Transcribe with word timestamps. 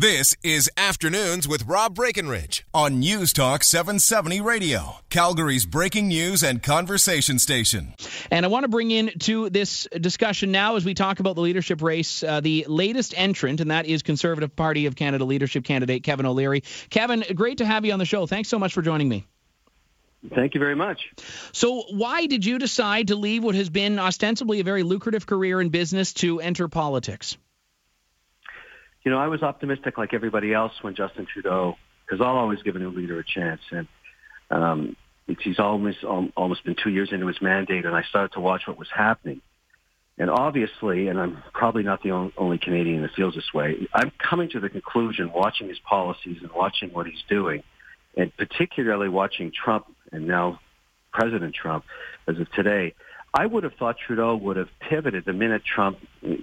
This 0.00 0.32
is 0.44 0.70
Afternoons 0.76 1.48
with 1.48 1.66
Rob 1.66 1.96
Breckenridge 1.96 2.64
on 2.72 3.00
News 3.00 3.32
Talk 3.32 3.64
770 3.64 4.40
Radio, 4.40 4.94
Calgary's 5.10 5.66
breaking 5.66 6.06
news 6.06 6.44
and 6.44 6.62
conversation 6.62 7.40
station. 7.40 7.94
And 8.30 8.46
I 8.46 8.48
want 8.48 8.62
to 8.62 8.68
bring 8.68 8.92
in 8.92 9.10
to 9.22 9.50
this 9.50 9.88
discussion 10.00 10.52
now 10.52 10.76
as 10.76 10.84
we 10.84 10.94
talk 10.94 11.18
about 11.18 11.34
the 11.34 11.40
leadership 11.40 11.82
race, 11.82 12.22
uh, 12.22 12.38
the 12.38 12.64
latest 12.68 13.12
entrant, 13.16 13.60
and 13.60 13.72
that 13.72 13.86
is 13.86 14.04
Conservative 14.04 14.54
Party 14.54 14.86
of 14.86 14.94
Canada 14.94 15.24
leadership 15.24 15.64
candidate 15.64 16.04
Kevin 16.04 16.26
O'Leary. 16.26 16.62
Kevin, 16.90 17.24
great 17.34 17.58
to 17.58 17.66
have 17.66 17.84
you 17.84 17.92
on 17.92 17.98
the 17.98 18.04
show. 18.04 18.24
Thanks 18.24 18.48
so 18.48 18.60
much 18.60 18.74
for 18.74 18.82
joining 18.82 19.08
me. 19.08 19.26
Thank 20.32 20.54
you 20.54 20.60
very 20.60 20.76
much. 20.76 21.12
So, 21.50 21.82
why 21.90 22.26
did 22.26 22.46
you 22.46 22.60
decide 22.60 23.08
to 23.08 23.16
leave 23.16 23.42
what 23.42 23.56
has 23.56 23.68
been 23.68 23.98
ostensibly 23.98 24.60
a 24.60 24.64
very 24.64 24.84
lucrative 24.84 25.26
career 25.26 25.60
in 25.60 25.70
business 25.70 26.12
to 26.14 26.38
enter 26.38 26.68
politics? 26.68 27.36
You 29.04 29.10
know, 29.10 29.18
I 29.18 29.28
was 29.28 29.42
optimistic 29.42 29.98
like 29.98 30.14
everybody 30.14 30.52
else 30.52 30.72
when 30.82 30.94
Justin 30.94 31.26
Trudeau, 31.32 31.76
because 32.04 32.24
I'll 32.24 32.36
always 32.36 32.62
give 32.62 32.76
a 32.76 32.78
new 32.78 32.90
leader 32.90 33.18
a 33.18 33.24
chance. 33.24 33.60
And 33.70 33.86
um, 34.50 34.96
he's 35.26 35.58
almost 35.58 36.04
almost 36.04 36.64
been 36.64 36.76
two 36.82 36.90
years 36.90 37.10
into 37.12 37.26
his 37.26 37.40
mandate, 37.40 37.84
and 37.84 37.94
I 37.94 38.02
started 38.02 38.32
to 38.32 38.40
watch 38.40 38.62
what 38.66 38.78
was 38.78 38.88
happening. 38.94 39.40
And 40.20 40.30
obviously, 40.30 41.06
and 41.06 41.20
I'm 41.20 41.42
probably 41.52 41.84
not 41.84 42.02
the 42.02 42.10
only 42.36 42.58
Canadian 42.58 43.02
that 43.02 43.12
feels 43.14 43.36
this 43.36 43.54
way, 43.54 43.86
I'm 43.94 44.10
coming 44.18 44.50
to 44.50 44.60
the 44.60 44.68
conclusion, 44.68 45.32
watching 45.32 45.68
his 45.68 45.78
policies 45.78 46.38
and 46.40 46.50
watching 46.50 46.90
what 46.92 47.06
he's 47.06 47.22
doing, 47.28 47.62
and 48.16 48.36
particularly 48.36 49.08
watching 49.08 49.52
Trump 49.52 49.86
and 50.10 50.26
now 50.26 50.58
President 51.12 51.54
Trump 51.54 51.84
as 52.26 52.38
of 52.38 52.50
today, 52.52 52.94
I 53.32 53.46
would 53.46 53.62
have 53.62 53.74
thought 53.74 53.96
Trudeau 54.04 54.34
would 54.36 54.56
have 54.56 54.68
pivoted 54.80 55.24
the 55.24 55.32
minute 55.32 55.62
Trump 55.64 55.98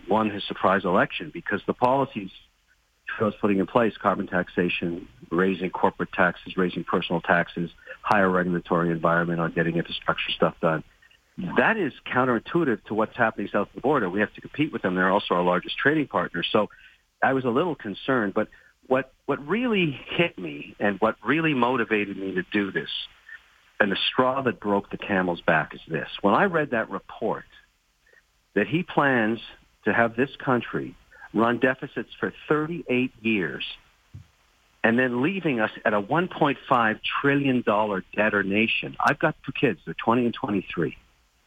won 0.08 0.30
his 0.30 0.44
surprise 0.48 0.86
election 0.86 1.32
because 1.34 1.62
the 1.68 1.74
policies 1.74 2.30
Trudeau's 3.18 3.38
putting 3.40 3.60
in 3.60 3.68
place, 3.68 3.94
carbon 4.02 4.28
taxation, 4.28 5.08
raising 5.32 5.70
corporate 5.70 6.12
taxes, 6.12 6.58
raising 6.58 6.84
personal 6.84 7.22
taxes, 7.22 7.70
higher 8.02 8.30
regulatory 8.30 8.92
environment 8.92 9.40
on 9.40 9.52
getting 9.54 9.78
infrastructure 9.78 10.32
stuff 10.36 10.56
done. 10.62 10.84
That 11.58 11.78
is 11.78 11.92
counterintuitive 12.08 12.86
to 12.86 12.94
what's 12.94 13.16
happening 13.18 13.50
south 13.52 13.68
of 13.70 13.76
the 13.76 13.82
border. 13.82 14.10
We 14.10 14.22
have 14.22 14.34
to 14.34 14.42
compete 14.42 14.72
with 14.72 14.82
them. 14.82 14.96
They're 14.96 15.10
also 15.10 15.34
our 15.34 15.44
largest 15.44 15.78
trading 15.78 16.08
partner. 16.08 16.44
So 16.50 16.70
I 17.22 17.34
was 17.34 17.44
a 17.44 17.50
little 17.50 17.76
concerned, 17.76 18.34
but 18.34 18.48
what, 18.88 19.14
what 19.26 19.46
really 19.46 20.00
hit 20.12 20.38
me 20.38 20.76
and 20.80 20.98
what 21.00 21.16
really 21.26 21.54
motivated 21.54 22.18
me 22.18 22.36
to 22.36 22.44
do 22.54 22.72
this 22.72 22.90
and 23.80 23.92
the 23.92 23.98
straw 24.12 24.42
that 24.44 24.60
broke 24.60 24.90
the 24.90 24.98
camel's 24.98 25.42
back 25.42 25.74
is 25.74 25.82
this. 25.88 26.08
When 26.22 26.34
I 26.34 26.46
read 26.46 26.72
that 26.72 26.90
report 26.90 27.46
that 28.54 28.68
he 28.68 28.84
plans 28.84 29.40
to 29.84 29.94
have 29.94 30.16
this 30.16 30.30
country 30.44 30.96
run 31.36 31.60
deficits 31.60 32.10
for 32.20 32.34
38 32.48 33.12
years 33.22 33.64
and 34.84 34.98
then 34.98 35.22
leaving 35.22 35.60
us 35.60 35.72
at 35.84 35.94
a 35.94 36.02
$1.5 36.02 37.00
trillion 37.22 37.64
debtor 38.16 38.44
nation. 38.44 38.96
I've 39.00 39.20
got 39.20 39.36
two 39.46 39.52
kids. 39.52 39.80
They're 39.86 39.96
20 39.96 40.26
and 40.26 40.34
23. 40.34 40.96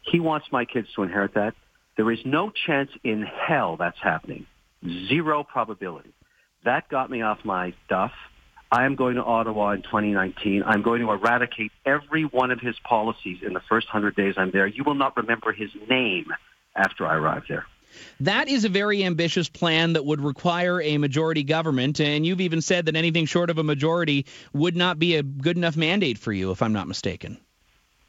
He 0.02 0.20
wants 0.20 0.46
my 0.52 0.64
kids 0.64 0.88
to 0.94 1.02
inherit 1.02 1.34
that. 1.34 1.54
There 1.96 2.10
is 2.10 2.18
no 2.24 2.50
chance 2.66 2.90
in 3.02 3.22
hell 3.22 3.76
that's 3.76 3.98
happening. 4.00 4.46
Zero 5.08 5.42
probability. 5.42 6.12
That 6.64 6.88
got 6.88 7.10
me 7.10 7.22
off 7.22 7.38
my 7.44 7.74
duff. 7.88 8.12
I 8.70 8.84
am 8.84 8.96
going 8.96 9.14
to 9.14 9.24
Ottawa 9.24 9.70
in 9.70 9.82
2019. 9.82 10.62
I'm 10.66 10.82
going 10.82 11.00
to 11.00 11.10
eradicate 11.10 11.72
every 11.86 12.24
one 12.24 12.50
of 12.50 12.60
his 12.60 12.76
policies 12.84 13.38
in 13.42 13.54
the 13.54 13.62
first 13.68 13.86
100 13.86 14.14
days 14.14 14.34
I'm 14.36 14.50
there. 14.50 14.66
You 14.66 14.84
will 14.84 14.94
not 14.94 15.16
remember 15.16 15.52
his 15.52 15.70
name 15.88 16.26
after 16.76 17.06
I 17.06 17.14
arrive 17.14 17.44
there. 17.48 17.66
That 18.20 18.48
is 18.48 18.64
a 18.64 18.68
very 18.68 19.04
ambitious 19.04 19.48
plan 19.48 19.94
that 19.94 20.04
would 20.04 20.20
require 20.20 20.80
a 20.80 20.98
majority 20.98 21.44
government. 21.44 22.00
And 22.00 22.26
you've 22.26 22.40
even 22.40 22.60
said 22.60 22.86
that 22.86 22.96
anything 22.96 23.26
short 23.26 23.50
of 23.50 23.58
a 23.58 23.62
majority 23.62 24.26
would 24.52 24.76
not 24.76 24.98
be 24.98 25.16
a 25.16 25.22
good 25.22 25.56
enough 25.56 25.76
mandate 25.76 26.18
for 26.18 26.32
you, 26.32 26.50
if 26.50 26.62
I'm 26.62 26.72
not 26.72 26.88
mistaken. 26.88 27.38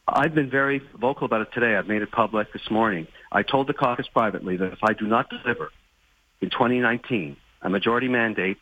I've 0.07 0.33
been 0.33 0.49
very 0.49 0.81
vocal 0.99 1.25
about 1.25 1.41
it 1.41 1.49
today. 1.53 1.75
I've 1.75 1.87
made 1.87 2.01
it 2.01 2.11
public 2.11 2.51
this 2.51 2.69
morning. 2.71 3.07
I 3.31 3.43
told 3.43 3.67
the 3.67 3.73
caucus 3.73 4.07
privately 4.07 4.57
that 4.57 4.73
if 4.73 4.79
I 4.83 4.93
do 4.93 5.05
not 5.05 5.29
deliver 5.29 5.71
in 6.41 6.49
2019 6.49 7.37
a 7.61 7.69
majority 7.69 8.07
mandate, 8.07 8.57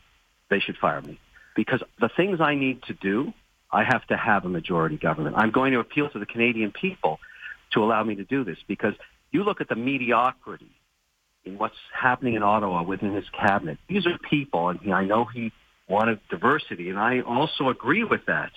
they 0.50 0.60
should 0.60 0.76
fire 0.76 1.00
me. 1.00 1.18
Because 1.56 1.82
the 2.00 2.08
things 2.08 2.40
I 2.40 2.54
need 2.54 2.82
to 2.84 2.94
do, 2.94 3.32
I 3.70 3.84
have 3.84 4.06
to 4.08 4.16
have 4.16 4.44
a 4.44 4.48
majority 4.48 4.96
government. 4.96 5.36
I'm 5.38 5.50
going 5.50 5.72
to 5.72 5.80
appeal 5.80 6.10
to 6.10 6.18
the 6.18 6.26
Canadian 6.26 6.72
people 6.72 7.18
to 7.72 7.82
allow 7.82 8.02
me 8.02 8.14
to 8.16 8.24
do 8.24 8.44
this 8.44 8.58
because 8.66 8.94
you 9.30 9.44
look 9.44 9.60
at 9.60 9.68
the 9.68 9.74
mediocrity 9.76 10.70
what's 11.56 11.76
happening 11.92 12.34
in 12.34 12.42
Ottawa 12.42 12.82
within 12.82 13.14
his 13.14 13.24
cabinet. 13.30 13.78
These 13.88 14.06
are 14.06 14.18
people, 14.18 14.68
and 14.68 14.92
I 14.92 15.04
know 15.04 15.24
he 15.24 15.52
wanted 15.88 16.20
diversity, 16.28 16.90
and 16.90 16.98
I 16.98 17.20
also 17.20 17.68
agree 17.68 18.04
with 18.04 18.26
that. 18.26 18.50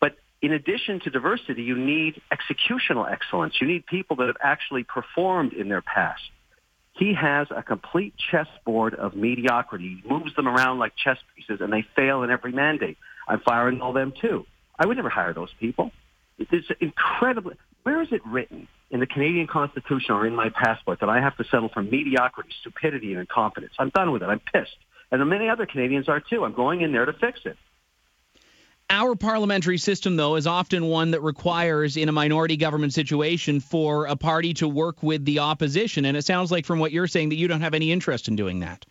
But 0.00 0.16
in 0.40 0.52
addition 0.52 1.00
to 1.00 1.10
diversity, 1.10 1.62
you 1.62 1.76
need 1.76 2.20
executional 2.32 3.10
excellence. 3.10 3.54
You 3.60 3.66
need 3.66 3.84
people 3.86 4.16
that 4.16 4.26
have 4.28 4.36
actually 4.42 4.84
performed 4.84 5.52
in 5.52 5.68
their 5.68 5.82
past. 5.82 6.22
He 6.92 7.12
has 7.14 7.48
a 7.54 7.62
complete 7.62 8.14
chessboard 8.30 8.94
of 8.94 9.16
mediocrity. 9.16 10.00
He 10.02 10.08
moves 10.08 10.34
them 10.36 10.46
around 10.46 10.78
like 10.78 10.92
chess 10.96 11.18
pieces, 11.34 11.60
and 11.60 11.72
they 11.72 11.84
fail 11.96 12.22
in 12.22 12.30
every 12.30 12.52
mandate. 12.52 12.96
I'm 13.28 13.40
firing 13.40 13.80
all 13.80 13.92
them 13.92 14.12
too. 14.20 14.46
I 14.78 14.86
would 14.86 14.96
never 14.96 15.10
hire 15.10 15.34
those 15.34 15.52
people. 15.58 15.90
It's 16.38 16.68
incredibly. 16.80 17.56
Where 17.82 18.00
is 18.02 18.08
it 18.12 18.24
written 18.26 18.68
in 18.94 19.00
the 19.00 19.06
Canadian 19.06 19.48
Constitution 19.48 20.14
or 20.14 20.24
in 20.24 20.36
my 20.36 20.50
passport 20.50 21.00
that 21.00 21.08
I 21.08 21.20
have 21.20 21.36
to 21.38 21.44
settle 21.44 21.68
for 21.68 21.82
mediocrity, 21.82 22.50
stupidity, 22.60 23.10
and 23.10 23.20
incompetence? 23.20 23.72
I'm 23.76 23.90
done 23.90 24.12
with 24.12 24.22
it. 24.22 24.26
I'm 24.26 24.38
pissed. 24.38 24.76
And 25.10 25.28
many 25.28 25.48
other 25.48 25.66
Canadians 25.66 26.08
are 26.08 26.20
too. 26.20 26.44
I'm 26.44 26.54
going 26.54 26.80
in 26.80 26.92
there 26.92 27.04
to 27.04 27.12
fix 27.12 27.40
it. 27.44 27.56
Our 28.88 29.16
parliamentary 29.16 29.78
system, 29.78 30.14
though, 30.14 30.36
is 30.36 30.46
often 30.46 30.86
one 30.86 31.10
that 31.10 31.22
requires, 31.22 31.96
in 31.96 32.08
a 32.08 32.12
minority 32.12 32.56
government 32.56 32.92
situation, 32.92 33.58
for 33.58 34.06
a 34.06 34.14
party 34.14 34.54
to 34.54 34.68
work 34.68 35.02
with 35.02 35.24
the 35.24 35.40
opposition. 35.40 36.04
And 36.04 36.16
it 36.16 36.24
sounds 36.24 36.52
like, 36.52 36.64
from 36.64 36.78
what 36.78 36.92
you're 36.92 37.08
saying, 37.08 37.30
that 37.30 37.36
you 37.36 37.48
don't 37.48 37.62
have 37.62 37.74
any 37.74 37.90
interest 37.90 38.28
in 38.28 38.36
doing 38.36 38.60
that. 38.60 38.86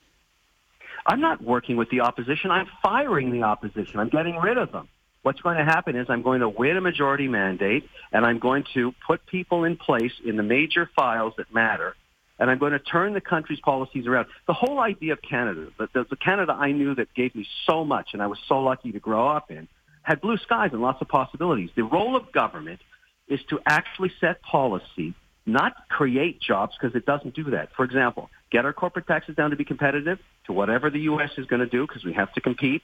I'm 1.06 1.22
not 1.22 1.42
working 1.42 1.78
with 1.78 1.90
the 1.92 2.02
opposition. 2.02 2.52
I'm 2.52 2.68
firing 2.82 3.32
the 3.32 3.44
opposition. 3.44 4.02
I'm 4.02 4.10
getting 4.10 4.36
rid 4.38 4.58
of 4.58 4.74
them 4.74 4.90
what's 5.24 5.42
going 5.42 5.58
to 5.58 5.66
happen 5.66 5.96
is 5.96 6.08
I'm 6.10 6.22
going 6.22 6.42
to 6.42 6.50
win 6.50 6.78
a 6.78 6.82
majority 6.82 7.28
mandate 7.28 7.90
and 8.12 8.26
I'm 8.26 8.40
going 8.40 8.66
to 8.76 8.94
put 9.08 9.26
people 9.26 9.64
in 9.64 9.78
place 9.78 10.12
in 10.24 10.38
the 10.38 10.44
major 10.44 10.90
files 10.96 11.34
that 11.38 11.52
matter 11.54 11.96
and 12.40 12.52
I'm 12.52 12.60
going 12.60 12.74
to 12.74 12.80
turn 12.80 13.14
the 13.14 13.22
country's 13.22 13.60
policies 13.62 14.06
around. 14.06 14.28
The 14.48 14.54
whole 14.54 14.80
idea 14.80 15.14
of 15.14 15.22
Canada, 15.22 15.68
the, 15.78 16.06
the, 16.10 16.16
Canada 16.16 16.54
I 16.54 16.72
knew 16.72 16.94
that 16.96 17.14
gave 17.14 17.34
me 17.36 17.48
so 17.66 17.86
much 17.86 18.10
and 18.14 18.22
I 18.22 18.28
was 18.28 18.40
so 18.48 18.60
lucky 18.60 18.92
to 18.92 19.00
grow 19.00 19.28
up 19.28 19.50
in, 19.50 19.68
had 20.04 20.20
blue 20.20 20.38
skies 20.38 20.72
and 20.74 20.82
lots 20.82 21.02
of 21.02 21.08
possibilities. 21.08 21.70
The 21.76 21.84
role 21.84 22.16
of 22.16 22.32
government 22.32 22.82
is 23.28 23.40
to 23.50 23.60
actually 23.66 24.12
set 24.20 24.42
policy, 24.42 25.14
not 25.46 25.88
create 25.90 26.42
jobs 26.42 26.74
because 26.80 26.96
it 26.96 27.06
doesn't 27.06 27.36
do 27.36 27.46
that. 27.52 27.70
For 27.78 27.86
example, 27.86 28.30
get 28.52 28.66
our 28.66 28.74
corporate 28.74 29.08
taxes 29.08 29.36
down 29.36 29.52
to 29.52 29.56
be 29.56 29.64
competitive 29.64 30.20
to 30.48 30.54
whatever 30.54 30.90
the 30.90 31.00
U.S. 31.02 31.32
is 31.38 31.46
going 31.46 31.62
to 31.62 31.68
do 31.68 31.88
because 31.88 32.04
we 32.04 32.14
have 32.14 32.34
to 32.34 32.42
compete 32.42 32.82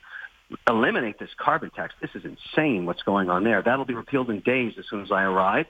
eliminate 0.68 1.20
this 1.20 1.30
carbon 1.38 1.70
tax. 1.70 1.94
This 2.02 2.12
is 2.16 2.24
insane 2.26 2.86
what's 2.86 3.04
going 3.04 3.30
on 3.30 3.44
there. 3.44 3.62
That'll 3.62 3.86
be 3.86 3.94
repealed 3.94 4.30
in 4.30 4.40
days 4.42 4.74
as 4.80 4.86
soon 4.90 5.02
as 5.02 5.12
I 5.12 5.24
arrive. 5.24 5.66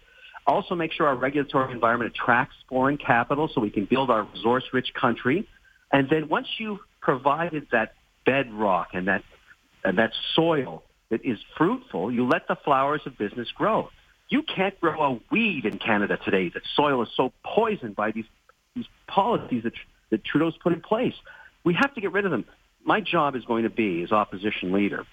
Also 0.48 0.74
make 0.76 0.92
sure 0.94 1.08
our 1.08 1.16
regulatory 1.16 1.72
environment 1.72 2.14
attracts 2.16 2.56
foreign 2.68 2.98
capital 2.98 3.50
so 3.54 3.62
we 3.62 3.70
can 3.70 3.86
build 3.86 4.10
our 4.10 4.24
resource-rich 4.24 4.94
country. 5.00 5.48
And 5.92 6.10
then 6.10 6.30
once 6.30 6.48
you've 6.58 6.80
provided 7.02 7.68
that 7.72 7.94
bedrock 8.26 8.90
and 8.94 9.08
that, 9.08 9.24
and 9.84 9.98
that 9.98 10.12
soil 10.36 10.84
that 11.10 11.26
is 11.26 11.40
fruitful, 11.58 12.12
you 12.12 12.28
let 12.28 12.48
the 12.48 12.56
flowers 12.56 13.02
of 13.06 13.18
business 13.18 13.50
grow. 13.52 13.90
You 14.30 14.44
can't 14.44 14.80
grow 14.80 15.02
a 15.02 15.20
weed 15.32 15.66
in 15.66 15.80
Canada 15.80 16.18
today. 16.24 16.50
The 16.50 16.62
soil 16.76 17.02
is 17.04 17.10
so 17.16 17.34
poisoned 17.44 17.96
by 17.96 18.12
these, 18.12 18.26
these 18.76 18.86
policies 19.08 19.64
that, 19.64 19.74
that 20.12 20.24
Trudeau's 20.24 20.56
put 20.62 20.74
in 20.74 20.82
place. 20.82 21.16
We 21.64 21.74
have 21.74 21.94
to 21.96 22.02
get 22.02 22.12
rid 22.12 22.26
of 22.26 22.32
them 22.32 22.46
my 22.84 23.02
job 23.02 23.36
is 23.36 23.46
going 23.46 23.64
to 23.64 23.70
be, 23.70 24.04
as 24.04 24.12
opposition 24.12 24.72
leader, 24.72 25.06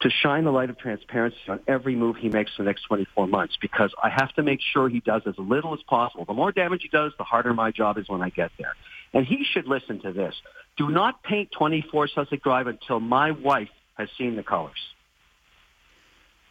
to 0.00 0.10
shine 0.10 0.44
the 0.44 0.50
light 0.50 0.68
of 0.68 0.78
transparency 0.78 1.38
on 1.48 1.60
every 1.68 1.94
move 1.94 2.16
he 2.16 2.28
makes 2.28 2.54
for 2.56 2.62
the 2.64 2.66
next 2.66 2.82
24 2.82 3.28
months 3.28 3.56
because 3.60 3.92
I 4.02 4.10
have 4.10 4.32
to 4.34 4.42
make 4.42 4.60
sure 4.60 4.88
he 4.88 5.00
does 5.00 5.22
as 5.26 5.34
little 5.38 5.74
as 5.74 5.80
possible. 5.82 6.24
The 6.24 6.34
more 6.34 6.50
damage 6.50 6.82
he 6.82 6.88
does, 6.88 7.12
the 7.18 7.24
harder 7.24 7.54
my 7.54 7.70
job 7.70 7.98
is 7.98 8.08
when 8.08 8.20
I 8.20 8.30
get 8.30 8.50
there. 8.58 8.74
And 9.14 9.24
he 9.24 9.44
should 9.44 9.66
listen 9.66 10.00
to 10.00 10.12
this. 10.12 10.34
Do 10.76 10.90
not 10.90 11.22
paint 11.22 11.50
24 11.52 12.08
Sussex 12.08 12.42
Drive 12.42 12.66
until 12.66 12.98
my 12.98 13.30
wife 13.30 13.68
has 13.94 14.08
seen 14.18 14.36
the 14.36 14.42
colors. 14.42 14.78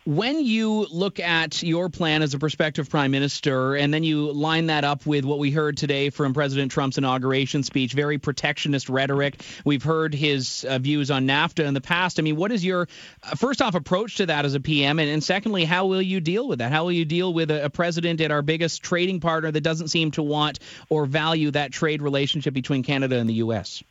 When 0.05 0.43
you 0.43 0.87
look 0.89 1.19
at 1.19 1.61
your 1.61 1.87
plan 1.87 2.23
as 2.23 2.33
a 2.33 2.39
prospective 2.39 2.89
prime 2.89 3.11
minister, 3.11 3.75
and 3.75 3.93
then 3.93 4.03
you 4.03 4.31
line 4.31 4.65
that 4.65 4.83
up 4.83 5.05
with 5.05 5.25
what 5.25 5.37
we 5.37 5.51
heard 5.51 5.77
today 5.77 6.09
from 6.09 6.33
President 6.33 6.71
Trump's 6.71 6.97
inauguration 6.97 7.61
speech, 7.61 7.93
very 7.93 8.17
protectionist 8.17 8.89
rhetoric. 8.89 9.43
We've 9.63 9.83
heard 9.83 10.15
his 10.15 10.65
uh, 10.67 10.79
views 10.79 11.11
on 11.11 11.27
NAFTA 11.27 11.65
in 11.65 11.75
the 11.75 11.81
past. 11.81 12.17
I 12.17 12.23
mean, 12.23 12.35
what 12.35 12.51
is 12.51 12.65
your 12.65 12.87
uh, 13.21 13.35
first 13.35 13.61
off 13.61 13.75
approach 13.75 14.17
to 14.17 14.25
that 14.25 14.43
as 14.43 14.55
a 14.55 14.59
PM, 14.59 14.97
and, 14.97 15.07
and, 15.07 15.23
secondly, 15.23 15.65
how 15.65 15.85
will 15.85 16.01
you 16.01 16.19
deal 16.19 16.47
with 16.47 16.57
that? 16.59 16.71
How 16.71 16.83
will 16.83 16.93
you 16.93 17.05
deal 17.05 17.31
with 17.31 17.51
a, 17.51 17.65
a 17.65 17.69
president 17.69 18.21
at 18.21 18.31
our 18.31 18.41
biggest 18.41 18.81
trading 18.81 19.19
partner 19.19 19.51
that 19.51 19.61
doesn't 19.61 19.89
seem 19.89 20.09
to 20.11 20.23
want 20.23 20.61
or 20.89 21.05
value 21.05 21.51
that 21.51 21.73
trade 21.73 22.01
relationship 22.01 22.55
between 22.55 22.81
Canada 22.81 23.17
and 23.17 23.29
the 23.29 23.35
U.S.? 23.35 23.83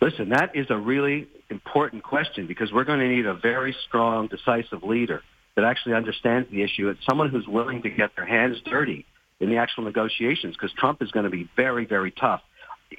Listen, 0.00 0.30
that 0.30 0.56
is 0.56 0.66
a 0.68 0.76
really 0.76 1.28
important 1.50 2.02
question 2.02 2.46
because 2.46 2.72
we're 2.72 2.84
going 2.84 3.00
to 3.00 3.08
need 3.08 3.26
a 3.26 3.34
very 3.34 3.74
strong, 3.86 4.28
decisive 4.28 4.82
leader 4.82 5.22
that 5.54 5.64
actually 5.64 5.94
understands 5.94 6.50
the 6.50 6.62
issue. 6.62 6.88
It's 6.88 7.04
someone 7.08 7.30
who's 7.30 7.46
willing 7.46 7.82
to 7.82 7.90
get 7.90 8.14
their 8.16 8.26
hands 8.26 8.58
dirty 8.64 9.06
in 9.40 9.50
the 9.50 9.56
actual 9.56 9.84
negotiations 9.84 10.54
because 10.54 10.72
Trump 10.76 11.02
is 11.02 11.10
going 11.10 11.24
to 11.24 11.30
be 11.30 11.48
very, 11.56 11.86
very 11.86 12.10
tough. 12.10 12.42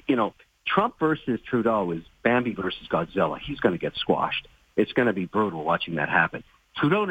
You 0.06 0.16
know, 0.16 0.34
Trump 0.66 0.98
versus 0.98 1.40
Trudeau 1.48 1.90
is 1.92 2.02
Bambi 2.22 2.54
versus 2.54 2.86
Godzilla. 2.90 3.38
He's 3.38 3.60
going 3.60 3.74
to 3.74 3.78
get 3.78 3.94
squashed. 3.96 4.48
It's 4.76 4.92
going 4.92 5.06
to 5.06 5.12
be 5.12 5.24
brutal 5.24 5.64
watching 5.64 5.96
that 5.96 6.08
happen. 6.08 6.44
Trudeau 6.76 7.06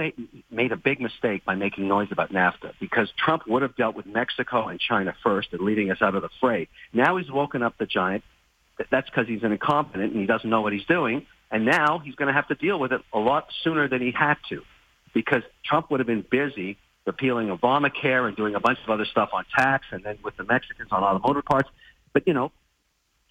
made 0.49 0.71
a 0.71 0.77
big 0.77 1.01
mistake 1.01 1.43
by 1.43 1.55
making 1.55 1.87
noise 1.87 2.07
about 2.11 2.31
NAFTA 2.31 2.73
because 2.79 3.09
Trump 3.17 3.43
would 3.47 3.63
have 3.63 3.75
dealt 3.75 3.95
with 3.95 4.05
Mexico 4.05 4.67
and 4.67 4.79
China 4.79 5.13
first 5.23 5.49
and 5.51 5.61
leading 5.61 5.91
us 5.91 5.97
out 6.01 6.15
of 6.15 6.21
the 6.21 6.29
fray. 6.39 6.69
Now 6.93 7.17
he's 7.17 7.29
woken 7.29 7.63
up 7.63 7.77
the 7.77 7.85
giant. 7.85 8.23
That's 8.91 9.09
because 9.09 9.27
he's 9.27 9.43
an 9.43 9.51
incompetent 9.51 10.11
and 10.11 10.21
he 10.21 10.27
doesn't 10.27 10.49
know 10.49 10.61
what 10.61 10.73
he's 10.73 10.85
doing. 10.85 11.25
And 11.49 11.65
now 11.65 11.99
he's 11.99 12.15
going 12.15 12.27
to 12.27 12.33
have 12.33 12.47
to 12.49 12.55
deal 12.55 12.79
with 12.79 12.91
it 12.91 13.01
a 13.13 13.19
lot 13.19 13.47
sooner 13.63 13.87
than 13.87 14.01
he 14.01 14.11
had 14.11 14.35
to 14.49 14.61
because 15.13 15.43
Trump 15.65 15.89
would 15.89 15.99
have 15.99 16.07
been 16.07 16.25
busy 16.29 16.77
repealing 17.05 17.47
Obamacare 17.47 18.27
and 18.27 18.35
doing 18.35 18.53
a 18.53 18.59
bunch 18.59 18.79
of 18.83 18.89
other 18.89 19.05
stuff 19.05 19.29
on 19.33 19.45
tax 19.57 19.85
and 19.91 20.03
then 20.03 20.17
with 20.23 20.35
the 20.35 20.43
Mexicans 20.43 20.89
on 20.91 21.03
automotive 21.03 21.45
parts. 21.45 21.69
But, 22.13 22.27
you 22.27 22.33
know, 22.33 22.51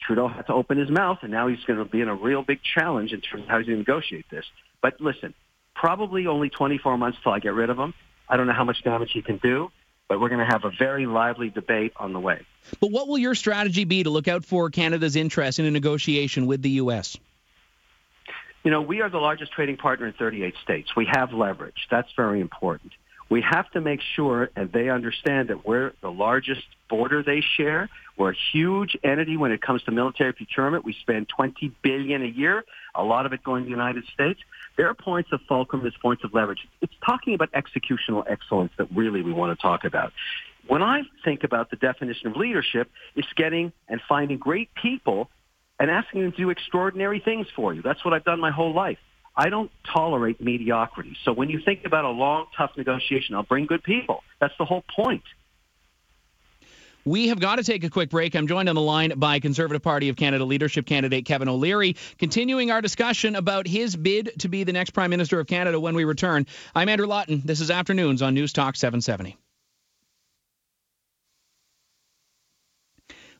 Trudeau 0.01 0.29
had 0.29 0.47
to 0.47 0.55
open 0.55 0.79
his 0.79 0.91
mouth, 0.91 1.19
and 1.23 1.31
now 1.31 1.49
he's 1.49 1.63
going 1.65 1.79
to 1.79 1.85
be 1.85 2.01
in 2.01 2.09
a 2.09 2.15
real 2.15 2.43
big 2.43 2.61
challenge 2.63 3.13
in 3.13 3.21
terms 3.21 3.45
of 3.45 3.49
how 3.49 3.59
he's 3.59 3.67
going 3.67 3.77
to 3.77 3.91
negotiate 3.91 4.27
this. 4.31 4.45
But 4.81 5.01
listen, 5.01 5.35
probably 5.75 6.27
only 6.27 6.49
24 6.49 6.97
months 6.99 7.19
till 7.23 7.33
I 7.33 7.39
get 7.39 7.55
rid 7.55 7.71
of 7.71 7.79
him. 7.79 7.95
I 8.29 8.37
don't 8.37 8.47
know 8.47 8.53
how 8.53 8.65
much 8.65 8.83
damage 8.83 9.11
he 9.13 9.23
can 9.23 9.39
do, 9.39 9.71
but 10.09 10.21
we're 10.21 10.29
going 10.29 10.41
to 10.41 10.47
have 10.47 10.65
a 10.65 10.71
very 10.71 11.07
lively 11.07 11.51
debate 11.51 11.93
on 11.97 12.13
the 12.13 12.21
way. 12.21 12.41
But 12.81 12.91
what 12.91 13.09
will 13.09 13.19
your 13.19 13.35
strategy 13.35 13.85
be 13.85 14.03
to 14.03 14.11
look 14.11 14.29
out 14.29 14.45
for 14.45 14.71
Canada's 14.71 15.17
interest 15.17 15.59
in 15.59 15.65
a 15.67 15.71
negotiation 15.71 16.47
with 16.47 16.63
the 16.63 16.71
U.S.? 16.71 17.17
You 18.65 18.71
know, 18.71 18.83
we 18.83 19.01
are 19.01 19.09
the 19.09 19.19
largest 19.19 19.53
trading 19.53 19.77
partner 19.77 20.07
in 20.07 20.13
38 20.13 20.55
states. 20.63 20.97
We 20.97 21.07
have 21.13 21.33
leverage. 21.33 21.87
That's 21.91 22.13
very 22.17 22.41
important. 22.41 22.93
We 23.29 23.43
have 23.43 23.71
to 23.73 23.81
make 23.81 24.01
sure, 24.15 24.51
and 24.55 24.71
they 24.73 24.89
understand 24.89 25.49
that 25.49 25.67
we're 25.67 25.93
the 26.01 26.11
largest 26.11 26.63
border 26.89 27.23
they 27.23 27.43
share. 27.57 27.89
We're 28.17 28.33
a 28.33 28.37
huge 28.53 28.97
entity 29.03 29.37
when 29.37 29.51
it 29.51 29.61
comes 29.61 29.83
to 29.85 29.91
military 29.91 30.33
procurement. 30.33 30.85
We 30.85 30.95
spend 31.01 31.29
20 31.29 31.73
billion 31.83 32.23
a 32.23 32.27
year, 32.27 32.65
a 32.95 33.03
lot 33.03 33.27
of 33.27 33.33
it 33.33 33.43
going 33.43 33.65
to 33.65 33.67
the 33.67 33.71
United 33.71 34.05
States. 34.15 34.39
There 34.77 34.89
are 34.89 34.95
points 34.95 35.31
of 35.33 35.41
fulcrum, 35.49 35.83
there's 35.83 35.97
points 36.01 36.23
of 36.23 36.35
leverage. 36.35 36.69
It's 36.81 36.93
talking 37.05 37.35
about 37.35 37.51
executional 37.53 38.25
excellence 38.29 38.73
that 38.79 38.89
really 38.95 39.23
we 39.23 39.33
want 39.33 39.59
to 39.59 39.61
talk 39.61 39.85
about. 39.85 40.13
When 40.69 40.83
I 40.83 41.03
think 41.25 41.45
about 41.45 41.71
the 41.71 41.77
definition 41.77 42.29
of 42.29 42.37
leadership, 42.37 42.91
it's 43.15 43.29
getting 43.37 43.73
and 43.89 44.01
finding 44.09 44.39
great 44.39 44.71
people 44.75 45.31
and 45.79 45.91
asking 45.91 46.23
them 46.23 46.33
to 46.33 46.37
do 46.37 46.51
extraordinary 46.51 47.21
things 47.21 47.47
for 47.55 47.75
you. 47.75 47.83
That's 47.83 48.05
what 48.05 48.15
I've 48.15 48.25
done 48.25 48.41
my 48.41 48.51
whole 48.51 48.75
life. 48.75 48.99
I 49.37 49.51
don't 49.51 49.71
tolerate 49.93 50.41
mediocrity. 50.41 51.17
So 51.25 51.33
when 51.33 51.51
you 51.51 51.61
think 51.61 51.85
about 51.85 52.05
a 52.05 52.11
long, 52.11 52.47
tough 52.57 52.71
negotiation, 52.77 53.35
I'll 53.35 53.43
bring 53.43 53.67
good 53.67 53.83
people. 53.83 54.23
That's 54.41 54.55
the 54.59 54.65
whole 54.65 54.85
point. 54.95 55.23
We 57.05 57.29
have 57.29 57.39
got 57.39 57.57
to 57.57 57.63
take 57.63 57.85
a 57.85 57.91
quick 57.91 58.11
break. 58.11 58.35
I'm 58.35 58.49
joined 58.49 58.69
on 58.69 58.75
the 58.75 58.81
line 58.81 59.13
by 59.17 59.39
Conservative 59.39 59.81
Party 59.81 60.09
of 60.09 60.17
Canada 60.17 60.45
leadership 60.45 60.87
candidate 60.87 61.25
Kevin 61.25 61.49
O'Leary, 61.49 61.95
continuing 62.19 62.73
our 62.73 62.83
discussion 62.83 63.37
about 63.37 63.69
his 63.69 63.95
bid 63.95 64.33
to 64.41 64.49
be 64.49 64.65
the 64.65 64.73
next 64.73 64.91
Prime 64.91 65.11
Minister 65.11 65.39
of 65.39 65.47
Canada 65.47 65.79
when 65.79 65.95
we 65.95 66.03
return. 66.03 66.47
I'm 66.75 66.89
Andrew 66.89 67.07
Lawton. 67.07 67.43
This 67.45 67.61
is 67.61 67.71
Afternoons 67.71 68.23
on 68.23 68.35
News 68.35 68.53
Talk 68.53 68.75
770. 68.75 69.37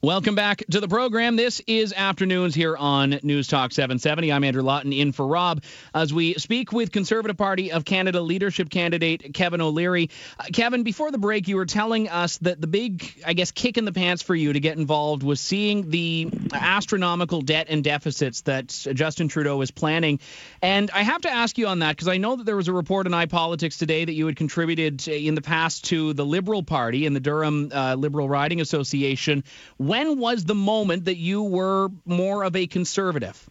Welcome 0.07 0.37
back 0.37 0.63
to 0.71 0.79
the 0.79 0.87
program. 0.87 1.35
This 1.35 1.61
is 1.67 1.93
Afternoons 1.93 2.55
here 2.55 2.77
on 2.77 3.19
News 3.25 3.49
Talk 3.49 3.73
770. 3.73 4.33
I'm 4.33 4.45
Andrew 4.45 4.63
Lawton 4.63 4.93
in 4.93 5.11
for 5.11 5.27
Rob 5.27 5.65
as 5.93 6.15
we 6.15 6.35
speak 6.35 6.71
with 6.71 6.93
Conservative 6.93 7.37
Party 7.37 7.73
of 7.73 7.85
Canada 7.85 8.21
leadership 8.21 8.71
candidate 8.71 9.35
Kevin 9.35 9.61
O'Leary. 9.61 10.11
Uh, 10.39 10.45
Kevin, 10.53 10.85
before 10.85 11.11
the 11.11 11.19
break, 11.19 11.49
you 11.49 11.57
were 11.57 11.67
telling 11.67 12.09
us 12.09 12.39
that 12.39 12.61
the 12.61 12.69
big, 12.69 13.21
I 13.27 13.33
guess, 13.33 13.51
kick 13.51 13.79
in 13.79 13.85
the 13.85 13.91
pants 13.91 14.23
for 14.23 14.37
you 14.37 14.53
to 14.53 14.61
get 14.61 14.79
involved 14.79 15.25
was 15.25 15.41
seeing 15.41 15.91
the 15.91 16.31
astronomical 16.53 17.43
debt 17.43 17.67
and 17.69 17.83
deficits 17.83 18.43
that 18.43 18.69
Justin 18.69 19.27
Trudeau 19.27 19.61
is 19.63 19.73
planning. 19.73 20.21
And 20.63 20.89
I 20.93 21.03
have 21.03 21.23
to 21.23 21.31
ask 21.33 21.59
you 21.59 21.67
on 21.67 21.81
that 21.81 21.97
because 21.97 22.07
I 22.07 22.19
know 22.19 22.37
that 22.37 22.45
there 22.47 22.55
was 22.55 22.69
a 22.69 22.73
report 22.73 23.09
in 23.09 23.13
iPolitics 23.13 23.77
today 23.77 24.05
that 24.05 24.15
you 24.15 24.27
had 24.27 24.37
contributed 24.37 25.09
in 25.09 25.35
the 25.35 25.43
past 25.43 25.87
to 25.87 26.13
the 26.13 26.25
Liberal 26.25 26.63
Party 26.63 27.07
and 27.07 27.17
the 27.17 27.21
Durham 27.21 27.73
uh, 27.75 27.97
Liberal 27.97 28.29
Riding 28.29 28.61
Association 28.61 29.43
when 29.79 29.96
was 30.05 30.45
the 30.45 30.55
moment 30.55 31.07
that 31.07 31.17
you 31.17 31.43
were 31.43 31.89
more 32.05 32.45
of 32.45 32.57
a 32.57 32.67
conservative? 32.67 33.49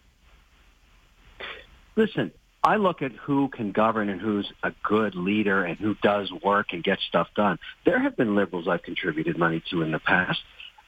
Listen, 1.96 2.32
I 2.62 2.76
look 2.76 3.00
at 3.02 3.12
who 3.12 3.48
can 3.48 3.72
govern 3.72 4.08
and 4.08 4.20
who's 4.20 4.50
a 4.62 4.72
good 4.82 5.14
leader 5.14 5.64
and 5.64 5.78
who 5.78 5.94
does 6.02 6.30
work 6.44 6.72
and 6.72 6.82
gets 6.82 7.02
stuff 7.04 7.28
done. 7.34 7.58
There 7.84 7.98
have 7.98 8.16
been 8.16 8.34
liberals 8.34 8.68
I've 8.68 8.82
contributed 8.82 9.38
money 9.38 9.62
to 9.70 9.82
in 9.82 9.92
the 9.92 9.98
past. 9.98 10.40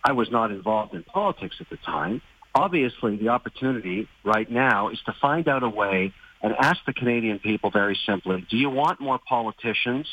I 0.04 0.12
was 0.12 0.30
not 0.30 0.50
involved 0.50 0.94
in 0.94 1.02
politics 1.04 1.56
at 1.60 1.70
the 1.70 1.76
time. 1.76 2.20
Obviously, 2.54 3.16
the 3.16 3.28
opportunity 3.28 4.08
right 4.24 4.50
now 4.50 4.88
is 4.88 4.98
to 5.06 5.14
find 5.20 5.48
out 5.48 5.62
a 5.62 5.68
way 5.68 6.12
and 6.42 6.54
ask 6.58 6.78
the 6.86 6.92
Canadian 6.92 7.38
people 7.38 7.70
very 7.70 7.98
simply, 8.06 8.46
do 8.50 8.56
you 8.56 8.70
want 8.70 9.00
more 9.00 9.18
politicians 9.18 10.06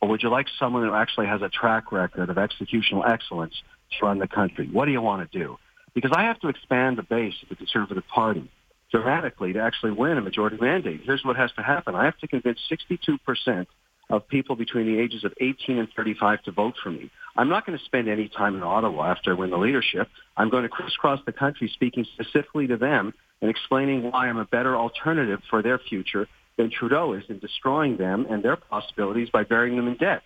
or 0.00 0.08
would 0.08 0.22
you 0.22 0.28
like 0.28 0.46
someone 0.58 0.82
who 0.82 0.94
actually 0.94 1.26
has 1.26 1.42
a 1.42 1.48
track 1.48 1.90
record 1.92 2.30
of 2.30 2.36
executional 2.36 3.08
excellence 3.08 3.54
to 3.98 4.06
run 4.06 4.18
the 4.18 4.28
country. 4.28 4.68
What 4.70 4.86
do 4.86 4.92
you 4.92 5.02
want 5.02 5.30
to 5.30 5.38
do? 5.38 5.58
Because 5.94 6.12
I 6.14 6.24
have 6.24 6.38
to 6.40 6.48
expand 6.48 6.98
the 6.98 7.02
base 7.02 7.34
of 7.42 7.48
the 7.48 7.56
Conservative 7.56 8.04
Party 8.12 8.50
dramatically 8.90 9.52
to 9.54 9.60
actually 9.60 9.92
win 9.92 10.18
a 10.18 10.20
majority 10.20 10.58
mandate. 10.60 11.00
Here's 11.04 11.24
what 11.24 11.36
has 11.36 11.50
to 11.52 11.62
happen. 11.62 11.94
I 11.94 12.04
have 12.04 12.18
to 12.18 12.28
convince 12.28 12.60
62% 12.70 13.66
of 14.08 14.28
people 14.28 14.54
between 14.54 14.86
the 14.86 15.00
ages 15.00 15.24
of 15.24 15.32
18 15.40 15.78
and 15.78 15.88
35 15.96 16.42
to 16.44 16.52
vote 16.52 16.74
for 16.82 16.90
me. 16.90 17.10
I'm 17.36 17.48
not 17.48 17.66
going 17.66 17.76
to 17.76 17.84
spend 17.84 18.08
any 18.08 18.28
time 18.28 18.54
in 18.54 18.62
Ottawa 18.62 19.10
after 19.10 19.32
I 19.32 19.34
win 19.34 19.50
the 19.50 19.56
leadership. 19.56 20.08
I'm 20.36 20.48
going 20.48 20.62
to 20.62 20.68
crisscross 20.68 21.20
the 21.26 21.32
country 21.32 21.68
speaking 21.72 22.06
specifically 22.14 22.66
to 22.68 22.76
them 22.76 23.12
and 23.40 23.50
explaining 23.50 24.10
why 24.10 24.28
I'm 24.28 24.38
a 24.38 24.44
better 24.44 24.76
alternative 24.76 25.40
for 25.50 25.62
their 25.62 25.78
future 25.78 26.28
than 26.56 26.70
Trudeau 26.70 27.12
is 27.14 27.24
in 27.28 27.38
destroying 27.38 27.96
them 27.96 28.26
and 28.30 28.42
their 28.42 28.56
possibilities 28.56 29.28
by 29.30 29.44
burying 29.44 29.76
them 29.76 29.88
in 29.88 29.96
debt. 29.96 30.22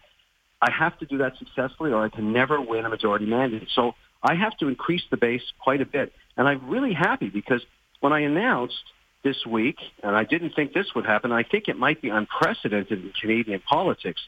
I 0.63 0.71
have 0.71 0.99
to 0.99 1.07
do 1.07 1.19
that 1.19 1.39
successfully 1.39 1.93
or 1.93 2.05
I 2.05 2.09
can 2.09 2.33
never 2.33 2.61
win 2.61 2.85
a 2.85 2.89
majority 2.89 3.27
mandate. 3.27 3.69
So 3.75 3.95
I 4.23 4.35
have 4.35 4.57
to 4.59 4.69
increase 4.69 5.03
the 5.11 5.17
base 5.17 5.43
quite 5.59 5.81
a 5.81 5.87
bit. 5.87 6.13
And 6.37 6.47
I'm 6.47 6.69
really 6.69 6.93
happy 6.93 7.29
because 7.29 7.63
when 8.01 8.13
I 8.13 8.21
announced 8.21 8.83
this 9.23 9.45
week, 9.47 9.77
and 10.03 10.17
I 10.17 10.25
didn't 10.25 10.55
think 10.55 10.73
this 10.73 10.95
would 10.95 11.07
happen, 11.07 11.33
I 11.33 11.43
think 11.43 11.69
it 11.69 11.79
might 11.79 12.01
be 12.01 12.09
unprecedented 12.09 13.03
in 13.03 13.13
Canadian 13.21 13.61
politics, 13.61 14.21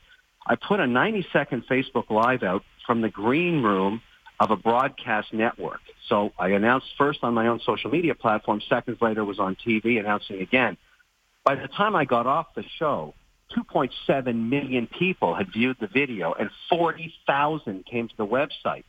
I 0.47 0.57
put 0.57 0.81
a 0.81 0.85
90-second 0.85 1.65
Facebook 1.71 2.11
Live 2.11 2.43
out 2.43 2.63
from 2.87 3.01
the 3.01 3.09
green 3.09 3.63
room 3.63 4.03
of 4.41 4.51
a 4.51 4.57
broadcast 4.57 5.33
network. 5.33 5.81
So 6.09 6.33
I 6.39 6.49
announced 6.49 6.87
first 6.99 7.21
on 7.23 7.33
my 7.33 7.47
own 7.47 7.61
social 7.65 7.91
media 7.91 8.15
platform, 8.15 8.61
seconds 8.69 8.99
later 9.01 9.25
was 9.25 9.39
on 9.39 9.57
TV 9.57 10.01
announcing 10.01 10.41
again. 10.41 10.77
By 11.45 11.55
the 11.55 11.69
time 11.69 11.95
I 11.95 12.05
got 12.05 12.27
off 12.27 12.47
the 12.55 12.65
show, 12.79 13.15
2.7 13.57 14.49
million 14.49 14.87
people 14.87 15.35
had 15.35 15.53
viewed 15.53 15.77
the 15.81 15.87
video 15.87 16.33
and 16.33 16.51
40,000 16.69 17.85
came 17.87 18.09
to 18.09 18.17
the 18.17 18.27
website. 18.27 18.85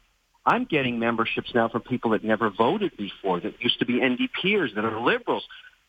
I'm 0.46 0.66
getting 0.66 1.00
memberships 1.00 1.52
now 1.54 1.70
from 1.70 1.82
people 1.82 2.12
that 2.12 2.24
never 2.24 2.50
voted 2.50 2.98
before, 2.98 3.40
that 3.40 3.62
used 3.62 3.80
to 3.80 3.86
be 3.86 4.00
NDPers, 4.00 4.76
that 4.76 4.84
are 4.84 5.00
liberals. 5.00 5.44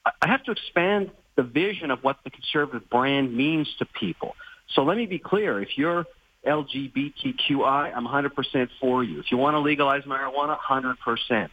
I 0.04 0.28
have 0.28 0.44
to 0.44 0.52
expand 0.52 1.10
the 1.36 1.42
vision 1.42 1.90
of 1.90 2.04
what 2.04 2.18
the 2.24 2.30
conservative 2.30 2.88
brand 2.88 3.36
means 3.36 3.68
to 3.78 3.84
people. 3.84 4.36
So 4.74 4.82
let 4.84 4.96
me 4.96 5.06
be 5.06 5.18
clear. 5.18 5.60
If 5.60 5.76
you're 5.76 6.06
LGBTQI, 6.46 7.94
I'm 7.94 8.06
100% 8.06 8.68
for 8.80 9.02
you. 9.02 9.18
If 9.18 9.32
you 9.32 9.38
want 9.38 9.54
to 9.54 9.60
legalize 9.60 10.04
marijuana, 10.04 10.58
100%. 10.58 11.48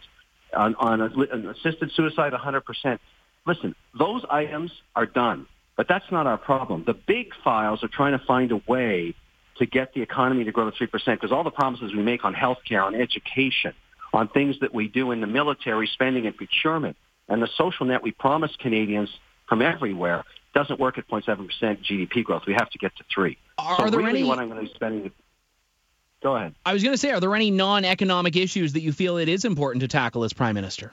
On, 0.54 0.76
on, 0.76 1.02
a, 1.02 1.06
on 1.06 1.46
assisted 1.48 1.92
suicide, 1.94 2.34
100%. 2.34 3.00
Listen, 3.48 3.74
those 3.98 4.24
items 4.30 4.72
are 4.96 5.06
done. 5.06 5.48
But 5.76 5.88
that's 5.88 6.12
not 6.12 6.28
our 6.28 6.38
problem. 6.38 6.84
The 6.86 6.94
big 6.94 7.34
files 7.44 7.84
are 7.84 7.88
trying 7.88 8.18
to 8.18 8.24
find 8.26 8.52
a 8.52 8.62
way 8.68 9.16
to 9.58 9.66
get 9.66 9.94
the 9.94 10.02
economy 10.02 10.44
to 10.44 10.52
grow 10.52 10.70
to 10.70 10.88
3% 10.88 11.06
because 11.06 11.32
all 11.32 11.44
the 11.44 11.52
promises 11.52 11.94
we 11.94 12.02
make 12.02 12.26
on 12.26 12.34
healthcare, 12.34 12.84
on 12.84 12.96
education, 12.96 13.74
on 14.14 14.28
things 14.28 14.58
that 14.62 14.74
we 14.74 14.88
do 14.88 15.12
in 15.12 15.22
the 15.22 15.28
military, 15.28 15.88
spending 15.88 16.26
and 16.26 16.36
procurement, 16.36 16.98
and 17.30 17.42
the 17.42 17.50
social 17.58 17.86
net 17.86 18.04
we 18.04 18.12
promise 18.12 18.52
Canadians 18.60 19.10
from 19.48 19.62
everywhere 19.62 20.24
doesn't 20.54 20.80
work 20.80 20.98
at 20.98 21.08
0.7% 21.08 21.48
GDP 21.86 22.24
growth. 22.24 22.44
We 22.46 22.54
have 22.54 22.70
to 22.72 22.78
get 22.78 22.96
to 22.98 23.04
3 23.14 23.38
Are 23.58 23.78
so 23.78 23.90
there 23.90 24.00
really 24.00 24.20
any... 24.20 24.28
what 24.28 24.40
I'm 24.40 24.50
going 24.50 24.62
to 24.62 24.68
be 24.68 24.74
spending... 24.74 25.12
Go 26.22 26.36
ahead. 26.36 26.54
I 26.66 26.74
was 26.74 26.84
going 26.84 26.94
to 26.94 26.98
say, 27.00 27.12
are 27.12 27.20
there 27.20 27.36
any 27.36 27.50
non-economic 27.50 28.36
issues 28.36 28.74
that 28.74 28.82
you 28.82 28.92
feel 28.92 29.18
it 29.18 29.28
is 29.28 29.44
important 29.44 29.82
to 29.82 29.88
tackle 29.88 30.24
as 30.24 30.34
Prime 30.34 30.54
Minister? 30.54 30.92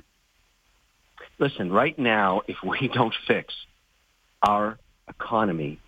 Listen, 1.39 1.71
right 1.71 1.99
now, 1.99 2.43
if 2.49 2.57
we 2.63 2.89
don't 2.95 3.15
fix 3.27 3.55
our 4.43 4.79
economy 5.09 5.81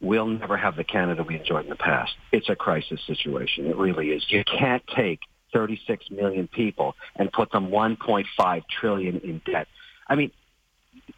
will 0.00 0.26
never 0.26 0.56
have 0.56 0.76
the 0.76 0.84
Canada 0.84 1.22
we 1.22 1.38
enjoyed 1.38 1.64
in 1.64 1.70
the 1.70 1.76
past. 1.76 2.12
It's 2.32 2.48
a 2.48 2.56
crisis 2.56 3.00
situation. 3.06 3.66
It 3.66 3.76
really 3.76 4.10
is. 4.10 4.24
You 4.28 4.42
can't 4.44 4.82
take 4.94 5.20
36 5.52 6.10
million 6.10 6.48
people 6.48 6.94
and 7.16 7.30
put 7.32 7.52
them 7.52 7.68
1.5 7.68 8.62
trillion 8.80 9.18
in 9.18 9.40
debt. 9.46 9.68
I 10.08 10.16
mean, 10.16 10.32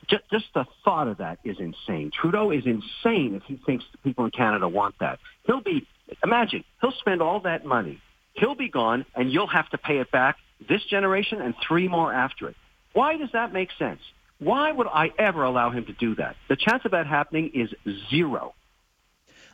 just, 0.08 0.24
just 0.30 0.46
the 0.54 0.66
thought 0.84 1.08
of 1.08 1.18
that 1.18 1.38
is 1.44 1.56
insane. 1.58 2.10
Trudeau 2.12 2.50
is 2.50 2.64
insane 2.66 3.34
if 3.34 3.42
he 3.44 3.58
thinks 3.64 3.84
the 3.92 3.98
people 3.98 4.24
in 4.26 4.30
Canada 4.30 4.68
want 4.68 4.96
that. 5.00 5.18
He'll 5.46 5.62
be, 5.62 5.86
imagine, 6.22 6.64
he'll 6.80 6.92
spend 6.92 7.22
all 7.22 7.40
that 7.40 7.64
money. 7.64 8.00
He'll 8.34 8.54
be 8.54 8.68
gone, 8.68 9.06
and 9.14 9.32
you'll 9.32 9.46
have 9.46 9.70
to 9.70 9.78
pay 9.78 9.98
it 9.98 10.10
back 10.10 10.36
this 10.68 10.84
generation 10.84 11.40
and 11.40 11.54
three 11.66 11.88
more 11.88 12.12
after 12.12 12.48
it. 12.48 12.56
Why 12.92 13.16
does 13.16 13.30
that 13.32 13.52
make 13.52 13.70
sense? 13.78 14.00
Why 14.44 14.70
would 14.70 14.86
I 14.86 15.10
ever 15.18 15.42
allow 15.42 15.70
him 15.70 15.86
to 15.86 15.92
do 15.92 16.14
that? 16.16 16.36
The 16.48 16.56
chance 16.56 16.84
of 16.84 16.90
that 16.90 17.06
happening 17.06 17.52
is 17.54 17.74
zero. 18.10 18.54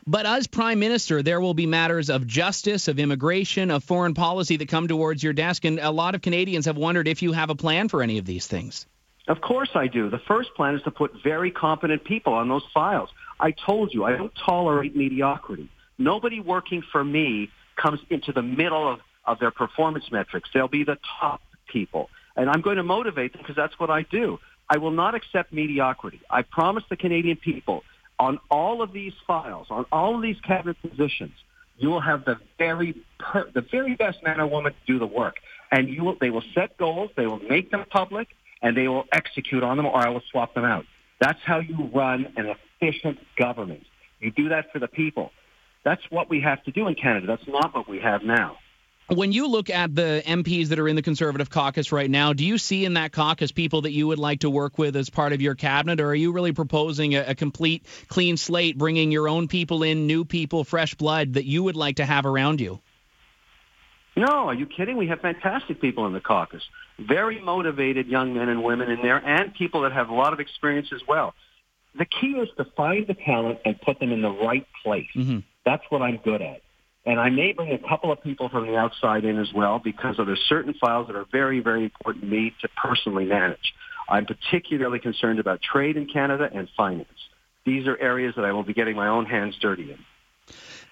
But 0.05 0.25
as 0.25 0.47
prime 0.47 0.79
minister, 0.79 1.21
there 1.23 1.39
will 1.39 1.53
be 1.53 1.65
matters 1.65 2.09
of 2.09 2.27
justice, 2.27 2.87
of 2.87 2.99
immigration, 2.99 3.71
of 3.71 3.83
foreign 3.83 4.13
policy 4.13 4.57
that 4.57 4.67
come 4.67 4.87
towards 4.87 5.23
your 5.23 5.31
desk. 5.31 5.63
And 5.63 5.79
a 5.79 5.91
lot 5.91 6.15
of 6.15 6.21
Canadians 6.21 6.65
have 6.65 6.75
wondered 6.75 7.07
if 7.07 7.21
you 7.21 7.31
have 7.31 7.49
a 7.49 7.55
plan 7.55 7.87
for 7.87 8.01
any 8.01 8.17
of 8.17 8.25
these 8.25 8.47
things. 8.47 8.85
Of 9.27 9.39
course 9.39 9.69
I 9.75 9.87
do. 9.87 10.09
The 10.09 10.19
first 10.27 10.53
plan 10.55 10.75
is 10.75 10.81
to 10.83 10.91
put 10.91 11.11
very 11.23 11.51
competent 11.51 12.03
people 12.03 12.33
on 12.33 12.49
those 12.49 12.65
files. 12.73 13.09
I 13.39 13.51
told 13.51 13.93
you, 13.93 14.03
I 14.03 14.17
don't 14.17 14.33
tolerate 14.35 14.95
mediocrity. 14.95 15.69
Nobody 15.97 16.39
working 16.41 16.83
for 16.91 17.03
me 17.03 17.49
comes 17.77 17.99
into 18.09 18.33
the 18.33 18.41
middle 18.41 18.91
of, 18.91 18.99
of 19.23 19.39
their 19.39 19.51
performance 19.51 20.11
metrics. 20.11 20.49
They'll 20.53 20.67
be 20.67 20.83
the 20.83 20.97
top 21.19 21.41
people. 21.67 22.09
And 22.35 22.49
I'm 22.49 22.61
going 22.61 22.77
to 22.77 22.83
motivate 22.83 23.33
them 23.33 23.41
because 23.41 23.55
that's 23.55 23.79
what 23.79 23.89
I 23.89 24.01
do. 24.03 24.39
I 24.71 24.77
will 24.77 24.91
not 24.91 25.15
accept 25.15 25.51
mediocrity. 25.51 26.21
I 26.29 26.43
promise 26.43 26.85
the 26.89 26.95
Canadian 26.95 27.35
people 27.35 27.83
on 28.17 28.39
all 28.49 28.81
of 28.81 28.93
these 28.93 29.11
files, 29.27 29.67
on 29.69 29.85
all 29.91 30.15
of 30.15 30.21
these 30.21 30.39
cabinet 30.47 30.77
positions, 30.81 31.33
you 31.77 31.89
will 31.89 31.99
have 31.99 32.23
the 32.23 32.37
very 32.57 32.95
per- 33.19 33.51
the 33.51 33.65
very 33.69 33.95
best 33.95 34.23
man 34.23 34.39
or 34.39 34.47
woman 34.47 34.71
to 34.71 34.93
do 34.93 34.97
the 34.97 35.05
work, 35.05 35.35
and 35.71 35.89
you 35.89 36.05
will, 36.05 36.15
they 36.21 36.29
will 36.29 36.43
set 36.55 36.77
goals, 36.77 37.11
they 37.17 37.27
will 37.27 37.41
make 37.49 37.69
them 37.69 37.83
public, 37.89 38.29
and 38.61 38.77
they 38.77 38.87
will 38.87 39.05
execute 39.11 39.61
on 39.61 39.75
them, 39.75 39.87
or 39.87 39.97
I 39.97 40.07
will 40.07 40.23
swap 40.31 40.53
them 40.53 40.63
out. 40.63 40.85
That's 41.19 41.41
how 41.43 41.59
you 41.59 41.89
run 41.93 42.31
an 42.37 42.55
efficient 42.55 43.19
government. 43.35 43.83
You 44.21 44.31
do 44.31 44.49
that 44.49 44.71
for 44.71 44.79
the 44.79 44.87
people. 44.87 45.31
That's 45.83 46.03
what 46.09 46.29
we 46.29 46.39
have 46.41 46.63
to 46.63 46.71
do 46.71 46.87
in 46.87 46.95
Canada. 46.95 47.27
That's 47.27 47.47
not 47.47 47.75
what 47.75 47.89
we 47.89 47.99
have 47.99 48.23
now. 48.23 48.57
When 49.11 49.33
you 49.33 49.47
look 49.47 49.69
at 49.69 49.93
the 49.93 50.23
MPs 50.25 50.69
that 50.69 50.79
are 50.79 50.87
in 50.87 50.95
the 50.95 51.01
Conservative 51.01 51.49
caucus 51.49 51.91
right 51.91 52.09
now, 52.09 52.31
do 52.31 52.45
you 52.45 52.57
see 52.57 52.85
in 52.85 52.93
that 52.93 53.11
caucus 53.11 53.51
people 53.51 53.81
that 53.81 53.91
you 53.91 54.07
would 54.07 54.19
like 54.19 54.39
to 54.39 54.49
work 54.49 54.77
with 54.77 54.95
as 54.95 55.09
part 55.09 55.33
of 55.33 55.41
your 55.41 55.53
cabinet, 55.53 55.99
or 55.99 56.11
are 56.11 56.15
you 56.15 56.31
really 56.31 56.53
proposing 56.53 57.15
a, 57.15 57.25
a 57.27 57.35
complete 57.35 57.85
clean 58.07 58.37
slate, 58.37 58.77
bringing 58.77 59.11
your 59.11 59.27
own 59.27 59.49
people 59.49 59.83
in, 59.83 60.07
new 60.07 60.23
people, 60.23 60.63
fresh 60.63 60.95
blood 60.95 61.33
that 61.33 61.43
you 61.43 61.61
would 61.61 61.75
like 61.75 61.97
to 61.97 62.05
have 62.05 62.25
around 62.25 62.61
you? 62.61 62.79
No, 64.15 64.47
are 64.47 64.53
you 64.53 64.65
kidding? 64.65 64.95
We 64.95 65.07
have 65.07 65.19
fantastic 65.19 65.81
people 65.81 66.07
in 66.07 66.13
the 66.13 66.21
caucus. 66.21 66.63
Very 66.97 67.41
motivated 67.41 68.07
young 68.07 68.33
men 68.33 68.47
and 68.47 68.63
women 68.63 68.89
in 68.89 69.01
there, 69.01 69.17
and 69.17 69.53
people 69.53 69.81
that 69.81 69.91
have 69.91 70.07
a 70.07 70.13
lot 70.13 70.31
of 70.31 70.39
experience 70.39 70.87
as 70.93 71.01
well. 71.05 71.33
The 71.97 72.05
key 72.05 72.31
is 72.37 72.47
to 72.55 72.63
find 72.77 73.07
the 73.07 73.13
talent 73.13 73.59
and 73.65 73.79
put 73.81 73.99
them 73.99 74.13
in 74.13 74.21
the 74.21 74.31
right 74.31 74.65
place. 74.83 75.09
Mm-hmm. 75.13 75.39
That's 75.65 75.83
what 75.89 76.01
I'm 76.01 76.15
good 76.15 76.41
at. 76.41 76.61
And 77.05 77.19
I 77.19 77.29
may 77.29 77.51
bring 77.51 77.71
a 77.71 77.89
couple 77.89 78.11
of 78.11 78.21
people 78.21 78.49
from 78.49 78.67
the 78.67 78.75
outside 78.77 79.25
in 79.25 79.39
as 79.39 79.51
well 79.53 79.79
because 79.79 80.17
there 80.17 80.29
are 80.29 80.35
certain 80.47 80.73
files 80.79 81.07
that 81.07 81.15
are 81.15 81.25
very, 81.31 81.59
very 81.59 81.83
important 81.83 82.25
to 82.25 82.29
me 82.29 82.53
to 82.61 82.69
personally 82.69 83.25
manage. 83.25 83.73
I'm 84.07 84.25
particularly 84.25 84.99
concerned 84.99 85.39
about 85.39 85.61
trade 85.61 85.97
in 85.97 86.05
Canada 86.05 86.49
and 86.53 86.67
finance. 86.77 87.07
These 87.65 87.87
are 87.87 87.97
areas 87.97 88.33
that 88.35 88.45
I 88.45 88.51
will 88.51 88.63
be 88.63 88.73
getting 88.73 88.95
my 88.95 89.07
own 89.07 89.25
hands 89.25 89.55
dirty 89.59 89.91
in. 89.91 89.99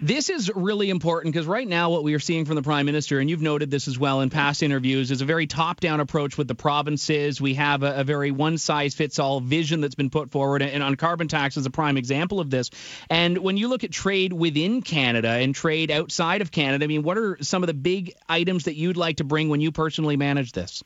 This 0.02 0.30
is 0.30 0.50
really 0.56 0.90
important 0.90 1.34
because 1.34 1.46
right 1.46 1.68
now, 1.68 1.90
what 1.90 2.04
we 2.06 2.14
are 2.14 2.20
seeing 2.20 2.46
from 2.46 2.56
the 2.56 2.62
prime 2.62 2.86
minister, 2.86 3.20
and 3.20 3.30
you've 3.30 3.42
noted 3.42 3.70
this 3.70 3.90
as 3.90 4.00
well 4.00 4.22
in 4.22 4.30
past 4.30 4.64
interviews, 4.64 5.12
is 5.12 5.20
a 5.20 5.26
very 5.26 5.46
top-down 5.46 6.00
approach 6.00 6.38
with 6.38 6.48
the 6.48 6.56
provinces. 6.56 7.42
We 7.42 7.56
have 7.56 7.84
a, 7.84 8.00
a 8.00 8.04
very 8.06 8.32
one-size-fits-all 8.32 9.42
vision 9.42 9.82
that's 9.82 9.96
been 9.96 10.10
put 10.10 10.32
forward, 10.32 10.62
and 10.62 10.82
on 10.82 10.96
carbon 10.96 11.28
tax 11.28 11.58
is 11.58 11.66
a 11.66 11.70
prime 11.70 11.98
example 11.98 12.40
of 12.40 12.50
this. 12.50 12.70
And 13.10 13.40
when 13.40 13.58
you 13.58 13.68
look 13.68 13.84
at 13.84 13.92
trade 13.92 14.32
within 14.32 14.82
Canada 14.82 15.32
and 15.32 15.54
trade 15.54 15.92
outside 15.92 16.42
of 16.42 16.50
Canada, 16.50 16.86
I 16.86 16.88
mean, 16.88 17.04
what 17.04 17.18
are 17.18 17.38
some 17.42 17.62
of 17.62 17.68
the 17.68 17.74
big 17.74 18.14
items 18.30 18.64
that 18.64 18.76
you'd 18.76 18.96
like 18.96 19.18
to 19.18 19.26
bring 19.26 19.50
when 19.50 19.60
you 19.60 19.74
personally 19.74 20.16
manage 20.16 20.54
this? 20.54 20.82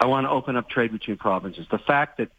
I 0.00 0.06
want 0.06 0.24
to 0.24 0.30
open 0.30 0.56
up 0.56 0.70
trade 0.70 0.92
between 0.92 1.18
provinces. 1.18 1.66
The 1.70 1.76
fact 1.76 2.16
that 2.16 2.30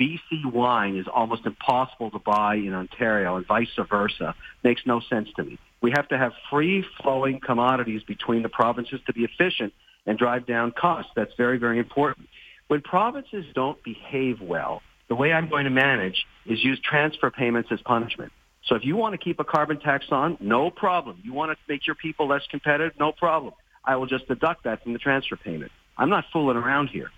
BC 0.00 0.50
wine 0.50 0.96
is 0.96 1.06
almost 1.12 1.44
impossible 1.44 2.10
to 2.10 2.18
buy 2.18 2.54
in 2.54 2.72
Ontario 2.72 3.36
and 3.36 3.46
vice 3.46 3.68
versa 3.90 4.34
makes 4.64 4.80
no 4.86 5.00
sense 5.00 5.28
to 5.36 5.44
me. 5.44 5.58
We 5.82 5.90
have 5.94 6.08
to 6.08 6.18
have 6.18 6.32
free-flowing 6.50 7.40
commodities 7.40 8.02
between 8.04 8.42
the 8.42 8.48
provinces 8.48 9.00
to 9.06 9.12
be 9.12 9.24
efficient 9.24 9.74
and 10.06 10.18
drive 10.18 10.46
down 10.46 10.72
costs. 10.72 11.10
That's 11.14 11.32
very, 11.36 11.58
very 11.58 11.78
important. 11.78 12.28
When 12.68 12.80
provinces 12.80 13.44
don't 13.54 13.82
behave 13.84 14.40
well, 14.40 14.80
the 15.08 15.14
way 15.14 15.32
I'm 15.32 15.50
going 15.50 15.64
to 15.64 15.70
manage 15.70 16.24
is 16.46 16.64
use 16.64 16.80
transfer 16.82 17.30
payments 17.30 17.70
as 17.70 17.80
punishment. 17.82 18.32
So 18.66 18.76
if 18.76 18.84
you 18.84 18.96
want 18.96 19.12
to 19.12 19.18
keep 19.18 19.38
a 19.38 19.44
carbon 19.44 19.80
tax 19.80 20.06
on, 20.10 20.38
no 20.40 20.70
problem. 20.70 21.18
You 21.22 21.32
want 21.34 21.50
to 21.50 21.58
make 21.68 21.86
your 21.86 21.96
people 21.96 22.28
less 22.28 22.42
competitive, 22.50 22.92
no 22.98 23.12
problem. 23.12 23.52
I 23.84 23.96
will 23.96 24.06
just 24.06 24.28
deduct 24.28 24.64
that 24.64 24.82
from 24.82 24.92
the 24.92 24.98
transfer 24.98 25.36
payment. 25.36 25.72
I'm 25.98 26.10
not 26.10 26.24
fooling 26.32 26.56
around 26.56 26.88
here 26.88 27.10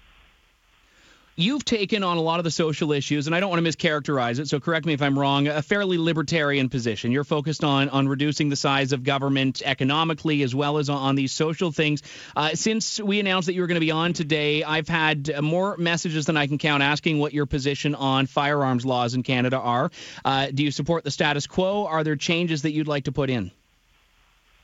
you've 1.37 1.65
taken 1.65 2.03
on 2.03 2.17
a 2.17 2.21
lot 2.21 2.39
of 2.41 2.45
the 2.45 2.51
social 2.51 2.93
issues, 2.93 3.27
and 3.27 3.35
I 3.35 3.41
don't 3.41 3.51
want 3.51 3.65
to 3.65 3.71
mischaracterize 3.71 4.39
it, 4.39 4.49
so 4.49 4.61
correct 4.61 4.87
me 4.87 4.93
if 4.93 5.03
I'm 5.03 5.19
wrong, 5.19 5.49
a 5.49 5.63
fairly 5.63 5.99
libertarian 5.99 6.69
position. 6.69 7.13
You're 7.13 7.25
focused 7.25 7.65
on, 7.65 7.89
on 7.89 8.09
reducing 8.09 8.49
the 8.49 8.57
size 8.57 8.93
of 8.93 9.03
government 9.03 9.63
economically 9.65 10.43
as 10.43 10.55
well 10.55 10.79
as 10.79 10.89
on, 10.89 11.15
these 11.15 11.33
social 11.33 11.73
things. 11.73 12.03
Uh, 12.35 12.51
since 12.55 12.99
we 12.99 13.21
announced 13.21 13.47
that 13.47 13.55
you 13.55 13.61
were 13.61 13.67
going 13.67 13.81
to 13.81 13.85
be 13.85 13.91
on 13.91 14.13
today, 14.15 14.63
I've 14.63 14.89
had 14.89 15.43
more 15.43 15.77
messages 15.77 16.27
than 16.27 16.37
I 16.37 16.47
can 16.47 16.59
count 16.59 16.83
asking 16.83 17.19
what 17.19 17.35
your 17.35 17.45
position 17.45 17.95
on 17.95 18.27
firearms 18.27 18.87
laws 18.87 19.15
in 19.15 19.23
Canada 19.23 19.59
are. 19.59 19.91
Uh, 20.25 20.47
do 20.47 20.63
you 20.65 20.71
support 20.71 21.05
the 21.05 21.11
status 21.11 21.47
quo? 21.47 21.87
Are 21.87 22.03
there 22.03 22.17
changes 22.17 22.63
that 22.63 22.73
you'd 22.73 22.89
like 22.89 23.05
to 23.05 23.13
put 23.13 23.29
in? 23.29 23.51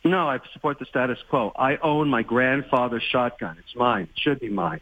No, 0.04 0.28
I 0.28 0.38
support 0.52 0.78
the 0.78 0.87
status 0.87 1.18
quo. 1.28 1.52
I 1.54 1.76
own 1.76 2.08
my 2.08 2.22
grandfather's 2.22 3.02
shotgun. 3.02 3.56
It's 3.58 3.76
mine. 3.76 4.04
It 4.04 4.18
should 4.18 4.40
be 4.40 4.48
mine. 4.48 4.80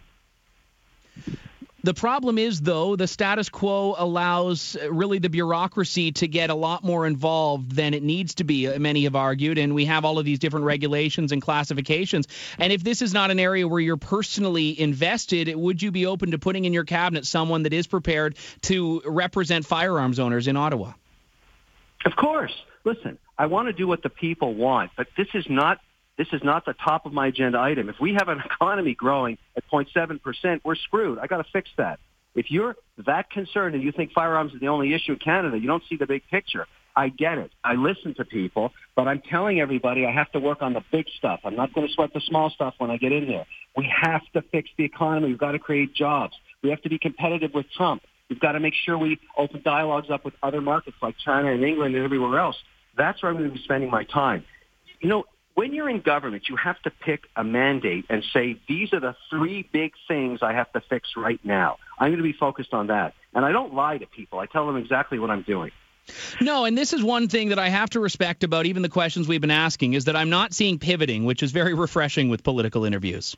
The 1.87 1.95
problem 1.95 2.37
is, 2.37 2.61
though, 2.61 2.97
the 2.97 3.07
status 3.07 3.49
quo 3.49 3.95
allows 3.97 4.75
uh, 4.75 4.93
really 4.93 5.21
the 5.21 5.29
bureaucracy 5.29 6.11
to 6.11 6.27
get 6.27 6.51
a 6.51 6.55
lot 6.57 6.83
more 6.83 7.07
involved 7.07 7.71
than 7.71 7.95
it 7.95 8.03
needs 8.03 8.35
to 8.35 8.45
be, 8.45 8.67
uh, 8.67 8.77
many 8.81 9.05
have 9.05 9.15
argued, 9.15 9.57
and 9.57 9.73
we 9.73 9.85
have 9.85 10.05
all 10.05 10.19
of 10.19 10.25
these 10.25 10.41
different 10.41 10.67
regulations 10.67 11.31
and 11.31 11.41
classifications. 11.41 12.27
And 12.59 12.73
if 12.73 12.83
this 12.83 13.03
is 13.03 13.15
not 13.15 13.31
an 13.31 13.39
area 13.39 13.69
where 13.69 13.79
you're 13.79 13.97
personally 13.97 14.81
invested, 14.81 15.55
would 15.55 15.81
you 15.81 15.93
be 15.93 16.07
open 16.07 16.33
to 16.33 16.41
putting 16.41 16.65
in 16.65 16.73
your 16.73 16.83
cabinet 16.83 17.25
someone 17.25 17.63
that 17.63 17.73
is 17.73 17.87
prepared 17.87 18.37
to 18.63 19.01
represent 19.07 19.65
firearms 19.65 20.19
owners 20.19 20.49
in 20.49 20.57
Ottawa? 20.57 20.95
Of 22.05 22.17
course. 22.17 22.65
Listen, 22.83 23.17
I 23.39 23.47
want 23.47 23.69
to 23.69 23.73
do 23.73 23.87
what 23.87 24.03
the 24.03 24.11
people 24.11 24.55
want, 24.55 24.91
but 24.97 25.07
this 25.17 25.29
is 25.35 25.49
not 25.49 25.79
this 26.19 26.29
is 26.33 26.41
not 26.43 26.65
the 26.65 26.75
top 26.75 27.07
of 27.07 27.13
my 27.13 27.29
agenda 27.29 27.59
item. 27.59 27.89
If 27.89 27.97
we 28.01 28.15
have 28.15 28.29
an 28.29 28.41
economy 28.45 28.95
growing 28.95 29.39
at 29.57 29.65
0.7%, 29.71 30.61
we're 30.65 30.75
screwed. 30.75 31.19
I 31.19 31.27
got 31.27 31.39
to 31.39 31.51
fix 31.53 31.71
that. 31.77 31.99
If 32.35 32.51
you're 32.51 32.77
that 33.07 33.31
concerned 33.31 33.75
and 33.75 33.83
you 33.83 33.93
think 33.93 34.13
firearms 34.13 34.53
is 34.53 34.61
the 34.61 34.69
only 34.69 34.93
issue 34.93 35.13
in 35.13 35.19
Canada, 35.19 35.59
you 35.59 35.67
don't 35.67 35.83
see 35.89 35.97
the 35.97 36.07
big 36.07 36.23
picture. 36.31 36.67
I 36.95 37.09
get 37.09 37.37
it. 37.39 37.51
I 37.63 37.75
listen 37.75 38.15
to 38.15 38.25
people, 38.25 38.73
but 38.95 39.07
I'm 39.07 39.21
telling 39.21 39.61
everybody 39.61 40.07
I 40.07 40.13
have 40.13 40.33
to 40.33 40.41
work 40.41 40.63
on 40.63 40.73
the 40.73 40.83
big 40.91 41.07
stuff. 41.19 41.41
I'm 41.45 41.57
not 41.57 41.75
going 41.75 41.87
to 41.87 41.93
sweat 41.93 42.13
the 42.15 42.21
small 42.21 42.51
stuff 42.51 42.75
when 42.79 42.91
I 42.91 42.97
get 42.97 43.13
in 43.13 43.27
there. 43.27 43.47
We 43.77 43.91
have 44.03 44.23
to 44.33 44.43
fix 44.51 44.71
the 44.79 44.85
economy. 44.85 45.29
We've 45.29 45.39
got 45.39 45.53
to 45.53 45.59
create 45.59 45.95
jobs. 45.95 46.35
We 46.63 46.71
have 46.71 46.81
to 46.83 46.89
be 46.89 46.99
competitive 46.99 47.53
with 47.53 47.67
Trump. 47.77 48.03
We've 48.31 48.41
got 48.41 48.53
to 48.53 48.61
make 48.61 48.75
sure 48.85 48.97
we 48.97 49.19
open 49.37 49.61
dialogues 49.63 50.11
up 50.11 50.25
with 50.25 50.35
other 50.43 50.61
markets 50.61 50.97
like 51.03 51.17
China 51.23 51.53
and 51.53 51.63
England 51.63 51.95
and 51.95 52.05
everywhere 52.05 52.39
else. 52.39 52.57
That's 52.97 53.23
where 53.23 53.31
I'm 53.31 53.39
going 53.39 53.51
to 53.51 53.55
be 53.55 53.63
spending 53.63 53.91
my 53.91 54.05
time. 54.05 54.45
You 55.01 55.11
know, 55.11 55.25
when 55.57 55.73
you're 55.73 55.89
in 55.89 56.03
government, 56.03 56.45
you 56.51 56.57
have 56.57 56.81
to 56.83 56.91
pick 56.91 57.25
a 57.35 57.43
mandate 57.43 58.05
and 58.11 58.23
say, 58.33 58.61
these 58.69 58.93
are 58.93 59.01
the 59.01 59.17
three 59.31 59.67
big 59.73 59.93
things 60.07 60.41
I 60.43 60.53
have 60.53 60.71
to 60.75 60.83
fix 60.83 61.09
right 61.17 61.41
now. 61.43 61.79
I'm 61.99 62.11
going 62.11 62.19
to 62.19 62.23
be 62.23 62.35
focused 62.35 62.75
on 62.75 62.89
that. 62.89 63.15
And 63.35 63.43
I 63.43 63.53
don't 63.53 63.75
lie 63.75 63.97
to 63.97 64.07
people. 64.07 64.39
I 64.39 64.45
tell 64.47 64.67
them 64.67 64.77
exactly 64.77 65.19
what 65.19 65.31
I'm 65.31 65.43
doing. 65.43 65.73
No, 66.43 66.67
and 66.67 66.77
this 66.77 66.93
is 66.93 67.03
one 67.03 67.29
thing 67.29 67.49
that 67.49 67.59
I 67.59 67.71
have 67.71 67.89
to 67.91 68.01
respect 68.01 68.45
about 68.45 68.67
even 68.67 68.83
the 68.83 68.91
questions 68.91 69.27
we've 69.27 69.41
been 69.41 69.51
asking 69.51 69.95
is 69.95 70.05
that 70.05 70.15
I'm 70.15 70.29
not 70.29 70.53
seeing 70.53 70.79
pivoting, 70.79 71.25
which 71.25 71.43
is 71.43 71.53
very 71.53 71.73
refreshing 71.87 72.29
with 72.29 72.45
political 72.45 72.85
interviews. 72.85 73.35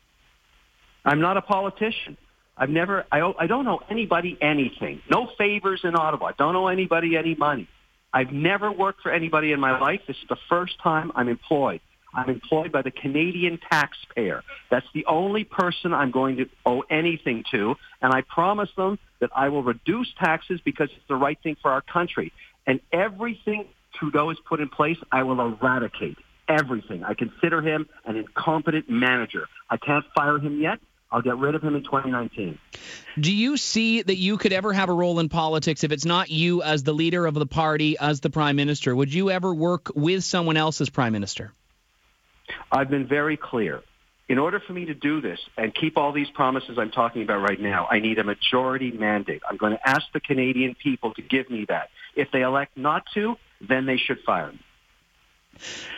I'm 1.05 1.21
not 1.21 1.37
a 1.37 1.43
politician. 1.43 2.17
I've 2.57 2.69
never, 2.69 3.07
I, 3.13 3.33
I 3.39 3.47
don't 3.47 3.65
know 3.65 3.81
anybody 3.89 4.37
anything. 4.41 5.03
No 5.09 5.31
favors 5.39 5.83
in 5.85 5.95
Ottawa. 5.95 6.27
I 6.27 6.33
don't 6.37 6.57
owe 6.57 6.67
anybody 6.67 7.17
any 7.17 7.37
money. 7.37 7.69
I've 8.13 8.33
never 8.33 8.73
worked 8.73 9.03
for 9.03 9.13
anybody 9.13 9.53
in 9.53 9.61
my 9.61 9.79
life. 9.79 10.01
This 10.09 10.17
is 10.17 10.29
the 10.29 10.39
first 10.49 10.81
time 10.83 11.13
I'm 11.15 11.29
employed. 11.29 11.81
I'm 12.15 12.31
employed 12.31 12.73
by 12.73 12.83
the 12.83 12.91
Canadian 12.91 13.59
taxpayer. 13.71 14.43
That's 14.71 14.87
the 14.95 15.05
only 15.07 15.45
person 15.45 15.93
I'm 15.93 16.11
going 16.11 16.37
to 16.39 16.47
owe 16.65 16.83
anything 16.91 17.45
to. 17.51 17.75
And 18.01 18.13
I 18.13 18.23
promise 18.23 18.71
them 18.77 18.99
that 19.21 19.31
I 19.35 19.49
will 19.51 19.63
reduce 19.63 20.09
taxes 20.19 20.61
because 20.65 20.89
it's 20.97 21.07
the 21.09 21.17
right 21.17 21.39
thing 21.43 21.57
for 21.61 21.71
our 21.71 21.83
country. 21.83 22.33
And 22.67 22.81
everything 22.93 23.67
Trudeau 23.95 24.29
has 24.29 24.39
put 24.49 24.61
in 24.61 24.69
place, 24.69 24.97
I 25.13 25.23
will 25.25 25.41
eradicate. 25.41 26.17
everything. 26.49 27.05
I 27.05 27.13
consider 27.13 27.61
him 27.61 27.87
an 28.07 28.17
incompetent 28.17 28.89
manager. 28.89 29.49
I 29.69 29.77
can't 29.77 30.05
fire 30.15 30.39
him 30.39 30.61
yet. 30.63 30.79
I'll 31.11 31.21
get 31.21 31.37
rid 31.37 31.55
of 31.55 31.63
him 31.63 31.75
in 31.77 31.85
2019. 31.85 32.59
Do 33.21 33.35
you 33.35 33.57
see 33.59 34.01
that 34.01 34.17
you 34.17 34.39
could 34.39 34.53
ever 34.55 34.73
have 34.73 34.89
a 34.89 34.93
role 34.95 35.21
in 35.21 35.29
politics 35.29 35.85
if 35.85 35.93
it's 35.93 36.05
not 36.07 36.31
you 36.31 36.63
as 36.63 36.83
the 36.85 36.93
leader 36.93 37.27
of 37.27 37.35
the 37.35 37.47
party, 37.47 37.99
as 37.99 38.21
the 38.21 38.31
prime 38.31 38.57
minister? 38.57 38.97
Would 38.97 39.13
you 39.13 39.31
ever 39.31 39.55
work 39.55 39.91
with 39.95 40.25
someone 40.25 40.57
else 40.57 40.81
as 40.81 40.89
prime 40.89 41.13
minister? 41.13 41.53
I've 42.71 42.91
been 42.91 43.07
very 43.07 43.37
clear. 43.37 43.83
In 44.29 44.39
order 44.39 44.61
for 44.61 44.75
me 44.75 44.85
to 44.85 44.95
do 44.95 45.23
this 45.23 45.41
and 45.57 45.75
keep 45.75 45.97
all 45.97 46.13
these 46.13 46.29
promises 46.29 46.79
I'm 46.79 46.91
talking 46.91 47.23
about 47.23 47.41
right 47.41 47.59
now, 47.59 47.89
I 47.91 47.99
need 47.99 48.19
a 48.19 48.25
majority 48.25 48.91
mandate. 48.91 49.41
I'm 49.49 49.57
going 49.57 49.73
to 49.73 49.89
ask 49.89 50.03
the 50.13 50.21
Canadian 50.21 50.75
people 50.75 51.15
to 51.15 51.23
give 51.23 51.49
me 51.49 51.65
that. 51.69 51.89
If 52.15 52.31
they 52.31 52.43
elect 52.43 52.77
not 52.77 53.05
to, 53.15 53.37
then 53.67 53.87
they 53.87 53.97
should 53.97 54.21
fire 54.21 54.53
me. 54.53 54.61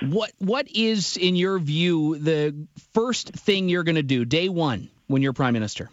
What 0.00 0.30
what 0.38 0.68
is 0.68 1.16
in 1.16 1.36
your 1.36 1.58
view 1.58 2.16
the 2.18 2.54
first 2.94 3.30
thing 3.30 3.68
you're 3.68 3.82
going 3.82 3.96
to 3.96 4.02
do 4.02 4.24
day 4.24 4.48
1 4.48 4.88
when 5.08 5.22
you're 5.22 5.32
prime 5.32 5.52
minister? 5.52 5.90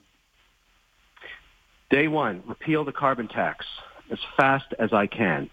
Day 1.90 2.08
1, 2.08 2.44
repeal 2.46 2.86
the 2.86 2.92
carbon 2.92 3.28
tax 3.28 3.66
as 4.12 4.20
fast 4.38 4.74
as 4.78 4.94
I 4.94 5.08
can 5.08 5.50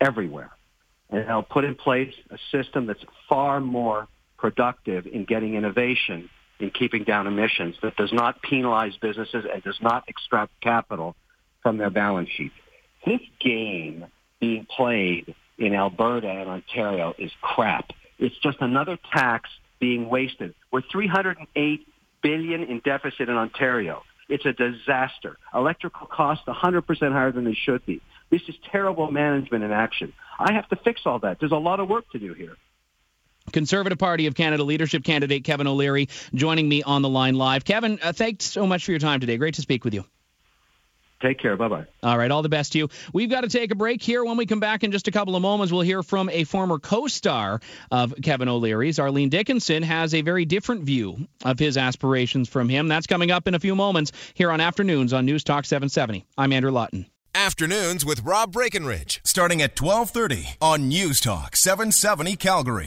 everywhere. 0.00 0.50
And 1.10 1.28
I'll 1.30 1.42
put 1.42 1.64
in 1.64 1.74
place 1.74 2.14
a 2.30 2.38
system 2.52 2.86
that's 2.86 3.04
far 3.28 3.60
more 3.60 4.06
productive 4.38 5.06
in 5.06 5.24
getting 5.24 5.54
innovation 5.54 6.30
in 6.60 6.70
keeping 6.70 7.04
down 7.04 7.26
emissions 7.26 7.76
that 7.82 7.96
does 7.96 8.12
not 8.12 8.42
penalize 8.42 8.96
businesses 9.00 9.44
and 9.52 9.62
does 9.62 9.78
not 9.80 10.04
extract 10.08 10.52
capital 10.60 11.14
from 11.62 11.78
their 11.78 11.90
balance 11.90 12.28
sheets. 12.36 12.54
This 13.06 13.20
game 13.40 14.06
being 14.40 14.66
played 14.76 15.34
in 15.58 15.74
Alberta 15.74 16.28
and 16.28 16.48
Ontario 16.48 17.14
is 17.18 17.30
crap. 17.40 17.90
It's 18.18 18.36
just 18.42 18.58
another 18.60 18.98
tax 19.12 19.50
being 19.78 20.08
wasted. 20.08 20.54
We're 20.72 20.82
308 20.90 21.86
billion 22.22 22.62
in 22.64 22.80
deficit 22.80 23.28
in 23.28 23.36
Ontario. 23.36 24.02
It's 24.28 24.44
a 24.44 24.52
disaster. 24.52 25.38
Electrical 25.54 26.06
costs 26.06 26.44
100% 26.46 27.12
higher 27.12 27.32
than 27.32 27.44
they 27.44 27.54
should 27.54 27.84
be. 27.86 28.02
This 28.30 28.42
is 28.48 28.56
terrible 28.70 29.10
management 29.10 29.64
in 29.64 29.72
action. 29.72 30.12
I 30.38 30.52
have 30.52 30.68
to 30.68 30.76
fix 30.76 31.02
all 31.06 31.20
that. 31.20 31.38
There's 31.40 31.52
a 31.52 31.56
lot 31.56 31.80
of 31.80 31.88
work 31.88 32.10
to 32.12 32.18
do 32.18 32.34
here. 32.34 32.56
Conservative 33.52 33.98
Party 33.98 34.26
of 34.26 34.34
Canada 34.34 34.62
leadership 34.62 35.04
candidate 35.04 35.44
Kevin 35.44 35.66
O'Leary 35.66 36.08
joining 36.34 36.68
me 36.68 36.82
on 36.82 37.02
the 37.02 37.08
line 37.08 37.34
live. 37.34 37.64
Kevin, 37.64 37.98
uh, 38.02 38.12
thanks 38.12 38.44
so 38.44 38.66
much 38.66 38.84
for 38.84 38.92
your 38.92 39.00
time 39.00 39.20
today. 39.20 39.36
Great 39.36 39.54
to 39.54 39.62
speak 39.62 39.84
with 39.84 39.94
you. 39.94 40.04
Take 41.20 41.40
care. 41.40 41.56
Bye 41.56 41.68
bye. 41.68 41.84
All 42.02 42.16
right. 42.16 42.30
All 42.30 42.42
the 42.42 42.48
best 42.48 42.72
to 42.72 42.78
you. 42.78 42.88
We've 43.12 43.28
got 43.28 43.40
to 43.40 43.48
take 43.48 43.72
a 43.72 43.74
break 43.74 44.02
here. 44.02 44.24
When 44.24 44.36
we 44.36 44.46
come 44.46 44.60
back 44.60 44.84
in 44.84 44.92
just 44.92 45.08
a 45.08 45.10
couple 45.10 45.34
of 45.34 45.42
moments, 45.42 45.72
we'll 45.72 45.82
hear 45.82 46.02
from 46.02 46.28
a 46.30 46.44
former 46.44 46.78
co 46.78 47.08
star 47.08 47.60
of 47.90 48.14
Kevin 48.22 48.48
O'Leary's. 48.48 48.98
Arlene 48.98 49.28
Dickinson 49.28 49.82
has 49.82 50.14
a 50.14 50.22
very 50.22 50.44
different 50.44 50.84
view 50.84 51.26
of 51.44 51.58
his 51.58 51.76
aspirations 51.76 52.48
from 52.48 52.68
him. 52.68 52.86
That's 52.86 53.06
coming 53.06 53.30
up 53.30 53.48
in 53.48 53.54
a 53.54 53.60
few 53.60 53.74
moments 53.74 54.12
here 54.34 54.52
on 54.52 54.60
Afternoons 54.60 55.12
on 55.12 55.26
News 55.26 55.42
Talk 55.42 55.64
770. 55.64 56.24
I'm 56.36 56.52
Andrew 56.52 56.70
Lawton. 56.70 57.06
Afternoons 57.34 58.04
with 58.04 58.24
Rob 58.24 58.52
Breckenridge, 58.52 59.20
starting 59.24 59.60
at 59.60 59.80
1230 59.80 60.56
on 60.60 60.88
News 60.88 61.20
Talk 61.20 61.56
770 61.56 62.36
Calgary. 62.36 62.86